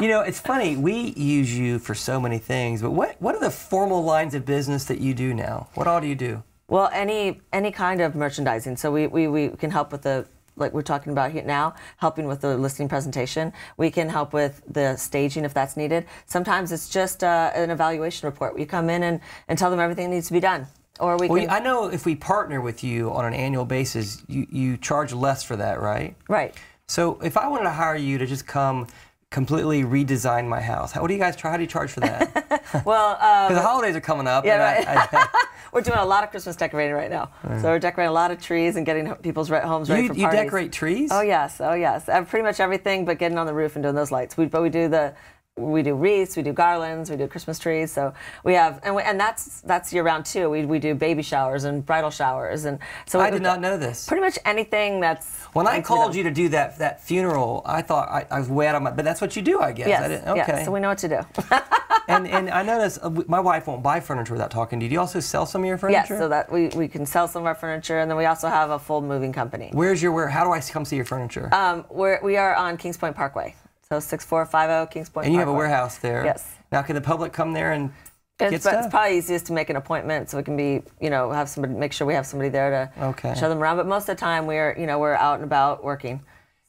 You 0.00 0.08
know, 0.08 0.20
it's 0.22 0.40
funny. 0.40 0.74
We 0.76 1.12
use 1.16 1.56
you 1.56 1.78
for 1.78 1.94
so 1.94 2.18
many 2.18 2.38
things, 2.38 2.82
but 2.82 2.90
what 2.90 3.14
what 3.20 3.36
are 3.36 3.40
the 3.40 3.52
formal 3.52 4.02
lines 4.02 4.34
of 4.34 4.44
business 4.44 4.84
that 4.86 4.98
you 4.98 5.14
do 5.14 5.32
now? 5.32 5.68
What 5.74 5.86
all 5.86 6.00
do 6.00 6.08
you 6.08 6.16
do? 6.16 6.42
Well, 6.66 6.90
any 6.92 7.40
any 7.52 7.70
kind 7.70 8.00
of 8.00 8.16
merchandising. 8.16 8.78
So 8.78 8.90
we, 8.90 9.06
we, 9.06 9.28
we 9.28 9.50
can 9.50 9.70
help 9.70 9.92
with 9.92 10.02
the 10.02 10.26
like 10.56 10.72
we're 10.72 10.82
talking 10.82 11.12
about 11.12 11.32
here 11.32 11.42
now, 11.44 11.74
helping 11.96 12.26
with 12.26 12.40
the 12.40 12.56
listing 12.56 12.88
presentation. 12.88 13.52
We 13.76 13.90
can 13.90 14.08
help 14.08 14.32
with 14.32 14.62
the 14.68 14.96
staging 14.96 15.44
if 15.44 15.54
that's 15.54 15.76
needed. 15.76 16.06
Sometimes 16.26 16.72
it's 16.72 16.88
just 16.88 17.24
uh, 17.24 17.50
an 17.54 17.70
evaluation 17.70 18.26
report. 18.26 18.54
We 18.54 18.64
come 18.66 18.90
in 18.90 19.02
and, 19.02 19.20
and 19.48 19.58
tell 19.58 19.70
them 19.70 19.80
everything 19.80 20.10
needs 20.10 20.26
to 20.28 20.32
be 20.32 20.40
done. 20.40 20.66
Or 21.00 21.16
we 21.16 21.28
Well, 21.28 21.40
can 21.40 21.50
I 21.50 21.58
know 21.58 21.86
if 21.90 22.04
we 22.04 22.14
partner 22.14 22.60
with 22.60 22.84
you 22.84 23.10
on 23.12 23.24
an 23.24 23.32
annual 23.34 23.64
basis, 23.64 24.22
you, 24.28 24.46
you 24.50 24.76
charge 24.76 25.12
less 25.12 25.42
for 25.42 25.56
that, 25.56 25.80
right? 25.80 26.14
right. 26.28 26.54
So 26.86 27.18
if 27.22 27.36
I 27.36 27.48
wanted 27.48 27.64
to 27.64 27.70
hire 27.70 27.96
you 27.96 28.18
to 28.18 28.26
just 28.26 28.46
come 28.46 28.86
completely 29.30 29.82
redesign 29.84 30.46
my 30.46 30.60
house, 30.60 30.92
how, 30.92 31.00
what 31.00 31.08
do 31.08 31.14
you 31.14 31.20
guys 31.20 31.34
try? 31.34 31.50
How 31.50 31.56
do 31.56 31.62
you 31.62 31.68
charge 31.68 31.90
for 31.90 32.00
that? 32.00 32.38
Well, 32.86 33.10
um, 33.20 33.48
Because 33.48 33.56
the 33.62 33.66
holidays 33.66 33.96
are 33.96 34.00
coming 34.00 34.26
up. 34.26 34.44
Yeah, 34.44 34.80
and 34.80 34.88
I- 34.88 35.08
I- 35.12 35.28
we're 35.72 35.80
doing 35.80 35.98
a 35.98 36.04
lot 36.04 36.22
of 36.22 36.30
Christmas 36.30 36.54
decorating 36.54 36.94
right 36.94 37.10
now. 37.10 37.30
So 37.60 37.70
we're 37.70 37.78
decorating 37.78 38.10
a 38.10 38.12
lot 38.12 38.30
of 38.30 38.40
trees 38.40 38.76
and 38.76 38.84
getting 38.84 39.14
people's 39.16 39.48
homes 39.48 39.88
ready 39.88 40.02
you, 40.02 40.08
for 40.08 40.14
you 40.14 40.22
parties. 40.24 40.40
decorate 40.42 40.72
trees? 40.72 41.10
Oh 41.10 41.22
yes, 41.22 41.60
oh 41.60 41.72
yes. 41.72 42.08
Uh, 42.08 42.22
pretty 42.24 42.44
much 42.44 42.60
everything, 42.60 43.04
but 43.04 43.18
getting 43.18 43.38
on 43.38 43.46
the 43.46 43.54
roof 43.54 43.74
and 43.74 43.82
doing 43.82 43.94
those 43.94 44.10
lights. 44.10 44.36
We, 44.36 44.46
but 44.46 44.62
we 44.62 44.68
do 44.68 44.88
the, 44.88 45.14
we 45.56 45.82
do 45.82 45.94
wreaths, 45.94 46.36
we 46.36 46.42
do 46.42 46.52
garlands, 46.52 47.10
we 47.10 47.16
do 47.16 47.26
Christmas 47.26 47.58
trees. 47.58 47.90
So 47.90 48.12
we 48.44 48.54
have, 48.54 48.80
and, 48.82 48.94
we, 48.94 49.02
and 49.02 49.18
that's 49.18 49.62
that's 49.62 49.92
year 49.92 50.02
round 50.02 50.26
too. 50.26 50.50
We, 50.50 50.66
we 50.66 50.78
do 50.78 50.94
baby 50.94 51.22
showers 51.22 51.64
and 51.64 51.84
bridal 51.84 52.10
showers, 52.10 52.66
and 52.66 52.78
so 53.06 53.20
I 53.20 53.30
did 53.30 53.42
not 53.42 53.60
know 53.60 53.78
this. 53.78 54.06
Pretty 54.06 54.22
much 54.22 54.38
anything 54.44 55.00
that's. 55.00 55.40
When 55.54 55.66
I 55.66 55.80
called 55.80 56.14
you 56.14 56.22
to 56.24 56.30
do 56.30 56.50
that 56.50 56.78
that 56.78 57.02
funeral, 57.02 57.62
I 57.64 57.82
thought 57.82 58.08
I, 58.08 58.26
I 58.30 58.38
was 58.38 58.48
way 58.48 58.66
out 58.66 58.74
of 58.74 58.82
my. 58.82 58.90
But 58.90 59.04
that's 59.04 59.20
what 59.20 59.36
you 59.36 59.42
do, 59.42 59.60
I 59.60 59.72
guess. 59.72 59.88
Yes, 59.88 60.02
I 60.02 60.08
didn't, 60.08 60.28
okay. 60.28 60.44
yes. 60.48 60.64
So 60.66 60.72
we 60.72 60.80
know 60.80 60.88
what 60.88 60.98
to 60.98 61.08
do. 61.08 61.20
and 62.08 62.26
and 62.26 62.50
I 62.50 62.62
noticed 62.62 62.98
uh, 63.02 63.10
my 63.28 63.40
wife 63.40 63.66
won't 63.66 63.82
buy 63.82 64.00
furniture 64.00 64.32
without 64.32 64.50
talking 64.50 64.80
to 64.80 64.84
you. 64.84 64.90
Do 64.90 64.94
you 64.94 65.00
also 65.00 65.20
sell 65.20 65.46
some 65.46 65.62
of 65.62 65.68
your 65.68 65.78
furniture? 65.78 66.14
yes, 66.14 66.18
so 66.18 66.28
that 66.28 66.50
we, 66.50 66.68
we 66.68 66.88
can 66.88 67.06
sell 67.06 67.28
some 67.28 67.42
of 67.42 67.46
our 67.46 67.54
furniture, 67.54 67.98
and 67.98 68.10
then 68.10 68.16
we 68.18 68.24
also 68.26 68.48
have 68.48 68.70
a 68.70 68.78
full 68.78 69.00
moving 69.00 69.32
company. 69.32 69.70
Where's 69.72 70.02
your 70.02 70.12
where? 70.12 70.28
How 70.28 70.44
do 70.44 70.52
I 70.52 70.60
come 70.60 70.84
see 70.84 70.96
your 70.96 71.04
furniture? 71.04 71.48
Um, 71.52 71.84
we're, 71.90 72.20
we 72.22 72.36
are 72.36 72.54
on 72.54 72.76
Kings 72.76 72.96
Point 72.96 73.16
Parkway. 73.16 73.54
So 73.88 74.00
6450 74.00 74.92
Kings 74.92 75.10
Point. 75.10 75.26
And 75.26 75.34
you 75.34 75.40
have 75.40 75.48
a 75.48 75.52
warehouse 75.52 75.98
there. 75.98 76.24
Yes. 76.24 76.54
Now, 76.70 76.80
can 76.80 76.94
the 76.94 77.02
public 77.02 77.32
come 77.34 77.52
there 77.52 77.72
and 77.72 77.92
It's, 78.40 78.64
it's 78.64 78.86
probably 78.88 79.18
easiest 79.18 79.46
to 79.46 79.52
make 79.52 79.68
an 79.68 79.76
appointment 79.76 80.30
so 80.30 80.38
we 80.38 80.42
can 80.42 80.56
be, 80.56 80.82
you 80.98 81.10
know, 81.10 81.30
have 81.30 81.48
somebody, 81.48 81.74
make 81.74 81.92
sure 81.92 82.06
we 82.06 82.14
have 82.14 82.26
somebody 82.26 82.48
there 82.48 82.70
to 82.70 83.04
Okay. 83.04 83.34
show 83.34 83.50
them 83.50 83.58
around. 83.58 83.76
But 83.76 83.86
most 83.86 84.08
of 84.08 84.16
the 84.16 84.20
time 84.20 84.46
we're, 84.46 84.74
you 84.78 84.86
know, 84.86 84.98
we're 84.98 85.14
out 85.14 85.34
and 85.34 85.44
about 85.44 85.84
working. 85.84 86.22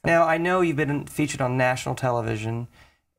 Now, 0.03 0.23
I 0.23 0.37
know 0.37 0.59
you've 0.59 0.75
been 0.75 1.05
featured 1.05 1.39
on 1.39 1.55
national 1.57 1.95
television 1.95 2.67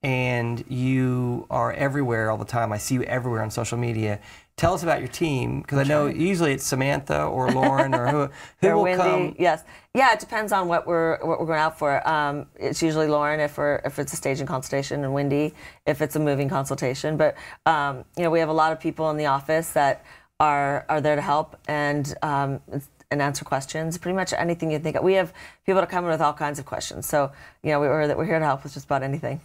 and 0.04 0.62
you 0.68 1.46
are 1.50 1.72
everywhere 1.72 2.30
all 2.30 2.36
the 2.36 2.44
time. 2.44 2.72
I 2.72 2.78
see 2.78 2.94
you 2.94 3.02
everywhere 3.04 3.42
on 3.42 3.50
social 3.50 3.78
media. 3.78 4.20
Tell 4.56 4.74
us 4.74 4.82
about 4.84 5.00
your 5.00 5.08
team 5.08 5.62
because 5.62 5.78
I 5.78 5.82
know 5.82 6.06
usually 6.06 6.52
it's 6.52 6.62
Samantha 6.64 7.24
or 7.24 7.50
Lauren 7.50 7.92
or 7.94 8.06
who, 8.06 8.28
who 8.60 8.68
Or 8.68 8.76
will 8.76 8.82
Wendy, 8.84 8.98
come. 8.98 9.34
yes, 9.38 9.64
yeah. 9.94 10.12
It 10.12 10.20
depends 10.20 10.52
on 10.52 10.68
what 10.68 10.86
we're 10.86 11.18
what 11.26 11.40
we're 11.40 11.46
going 11.46 11.58
out 11.58 11.76
for. 11.78 12.06
Um, 12.06 12.46
it's 12.54 12.80
usually 12.80 13.08
Lauren 13.08 13.40
if 13.40 13.56
we're 13.58 13.80
if 13.84 13.98
it's 13.98 14.12
a 14.12 14.16
staging 14.16 14.46
consultation, 14.46 15.02
and 15.02 15.12
Wendy 15.12 15.54
if 15.86 16.00
it's 16.02 16.14
a 16.14 16.20
moving 16.20 16.48
consultation. 16.48 17.16
But 17.16 17.34
um, 17.66 18.04
you 18.16 18.22
know, 18.22 18.30
we 18.30 18.38
have 18.40 18.50
a 18.50 18.52
lot 18.52 18.70
of 18.72 18.78
people 18.78 19.10
in 19.10 19.16
the 19.16 19.26
office 19.26 19.70
that 19.72 20.04
are 20.38 20.84
are 20.88 21.00
there 21.00 21.16
to 21.16 21.22
help 21.22 21.56
and 21.66 22.14
um, 22.22 22.60
and 23.10 23.20
answer 23.22 23.44
questions. 23.44 23.98
Pretty 23.98 24.14
much 24.14 24.32
anything 24.34 24.70
you 24.70 24.78
think. 24.78 24.94
of. 24.96 25.02
We 25.02 25.14
have 25.14 25.32
people 25.66 25.80
that 25.80 25.88
come 25.90 26.04
in 26.04 26.10
with 26.12 26.20
all 26.20 26.32
kinds 26.32 26.60
of 26.60 26.64
questions. 26.64 27.06
So 27.06 27.32
you 27.64 27.70
know, 27.72 27.80
we're 27.80 28.14
we're 28.14 28.24
here 28.24 28.38
to 28.38 28.44
help 28.44 28.62
with 28.62 28.74
just 28.74 28.84
about 28.86 29.02
anything. 29.02 29.40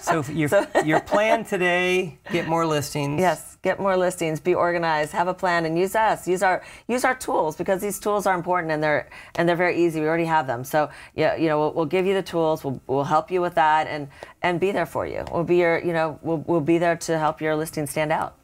So 0.00 0.22
your 0.32 0.48
your 0.84 1.00
plan 1.00 1.44
today: 1.44 2.18
get 2.30 2.48
more 2.48 2.66
listings. 2.66 3.20
Yes, 3.20 3.58
get 3.62 3.78
more 3.78 3.96
listings, 3.96 4.40
be 4.40 4.54
organized, 4.54 5.12
have 5.12 5.28
a 5.28 5.34
plan, 5.34 5.64
and 5.64 5.78
use 5.78 5.94
us. 5.94 6.28
Use 6.28 6.42
our 6.42 6.62
use 6.88 7.04
our 7.04 7.14
tools 7.14 7.56
because 7.56 7.80
these 7.80 7.98
tools 7.98 8.26
are 8.26 8.34
important 8.34 8.72
and 8.72 8.82
they're 8.82 9.08
and 9.36 9.48
they're 9.48 9.56
very 9.56 9.84
easy. 9.84 10.00
We 10.00 10.06
already 10.06 10.24
have 10.24 10.46
them. 10.46 10.64
So 10.64 10.90
yeah, 11.14 11.36
you 11.36 11.48
know, 11.48 11.58
we'll, 11.58 11.72
we'll 11.72 11.86
give 11.86 12.06
you 12.06 12.14
the 12.14 12.22
tools. 12.22 12.64
We'll, 12.64 12.80
we'll 12.86 13.04
help 13.04 13.30
you 13.30 13.40
with 13.40 13.54
that 13.54 13.86
and 13.86 14.08
and 14.42 14.60
be 14.60 14.72
there 14.72 14.86
for 14.86 15.06
you. 15.06 15.24
We'll 15.32 15.44
be 15.44 15.56
your 15.56 15.78
you 15.78 15.92
know 15.92 16.18
we'll, 16.22 16.38
we'll 16.38 16.60
be 16.60 16.78
there 16.78 16.96
to 16.96 17.18
help 17.18 17.40
your 17.40 17.56
listing 17.56 17.86
stand 17.86 18.12
out. 18.12 18.36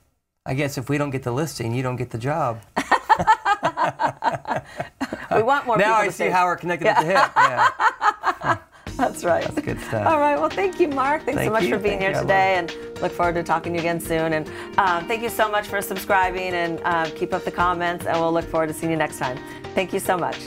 I 0.44 0.54
guess 0.54 0.76
if 0.76 0.88
we 0.88 0.98
don't 0.98 1.10
get 1.10 1.22
the 1.22 1.32
listing, 1.32 1.72
you 1.74 1.82
don't 1.82 1.96
get 1.96 2.10
the 2.10 2.18
job. 2.18 2.60
We 5.36 5.42
want 5.42 5.66
more. 5.66 5.76
now 5.76 5.84
people 5.84 5.96
I 5.96 6.06
to 6.06 6.12
see 6.12 6.28
how 6.28 6.44
we're 6.46 6.56
connected 6.56 6.88
at 6.88 7.00
the 7.00 7.06
hip. 7.06 7.30
Yeah, 7.36 7.68
That's 9.02 9.24
right. 9.24 9.42
that's 9.42 9.66
good 9.66 9.80
stuff. 9.80 10.06
All 10.06 10.20
right. 10.20 10.38
Well, 10.38 10.48
thank 10.48 10.78
you, 10.78 10.86
Mark. 10.86 11.24
Thanks 11.24 11.38
Thank 11.38 11.48
so 11.48 11.52
much 11.52 11.64
you. 11.64 11.70
for 11.70 11.78
being 11.78 11.98
Thank 11.98 12.02
here 12.02 12.12
you. 12.12 12.20
Today, 12.20 12.54
and 12.54 12.72
look 13.00 13.10
forward 13.10 13.34
to 13.34 13.42
talking 13.42 13.72
to 13.72 13.78
you 13.78 13.80
again 13.80 14.00
soon. 14.00 14.32
And 14.32 14.48
um, 14.78 15.08
thank 15.08 15.22
you 15.22 15.28
so 15.28 15.50
much 15.50 15.66
for 15.66 15.82
subscribing, 15.82 16.52
and 16.52 16.80
uh, 16.84 17.10
keep 17.16 17.34
up 17.34 17.44
the 17.44 17.50
comments, 17.50 18.06
and 18.06 18.16
we'll 18.18 18.32
look 18.32 18.44
forward 18.44 18.68
to 18.68 18.74
seeing 18.74 18.92
you 18.92 18.96
next 18.96 19.18
time. 19.18 19.38
Thank 19.74 19.92
you 19.92 19.98
so 19.98 20.16
much. 20.16 20.38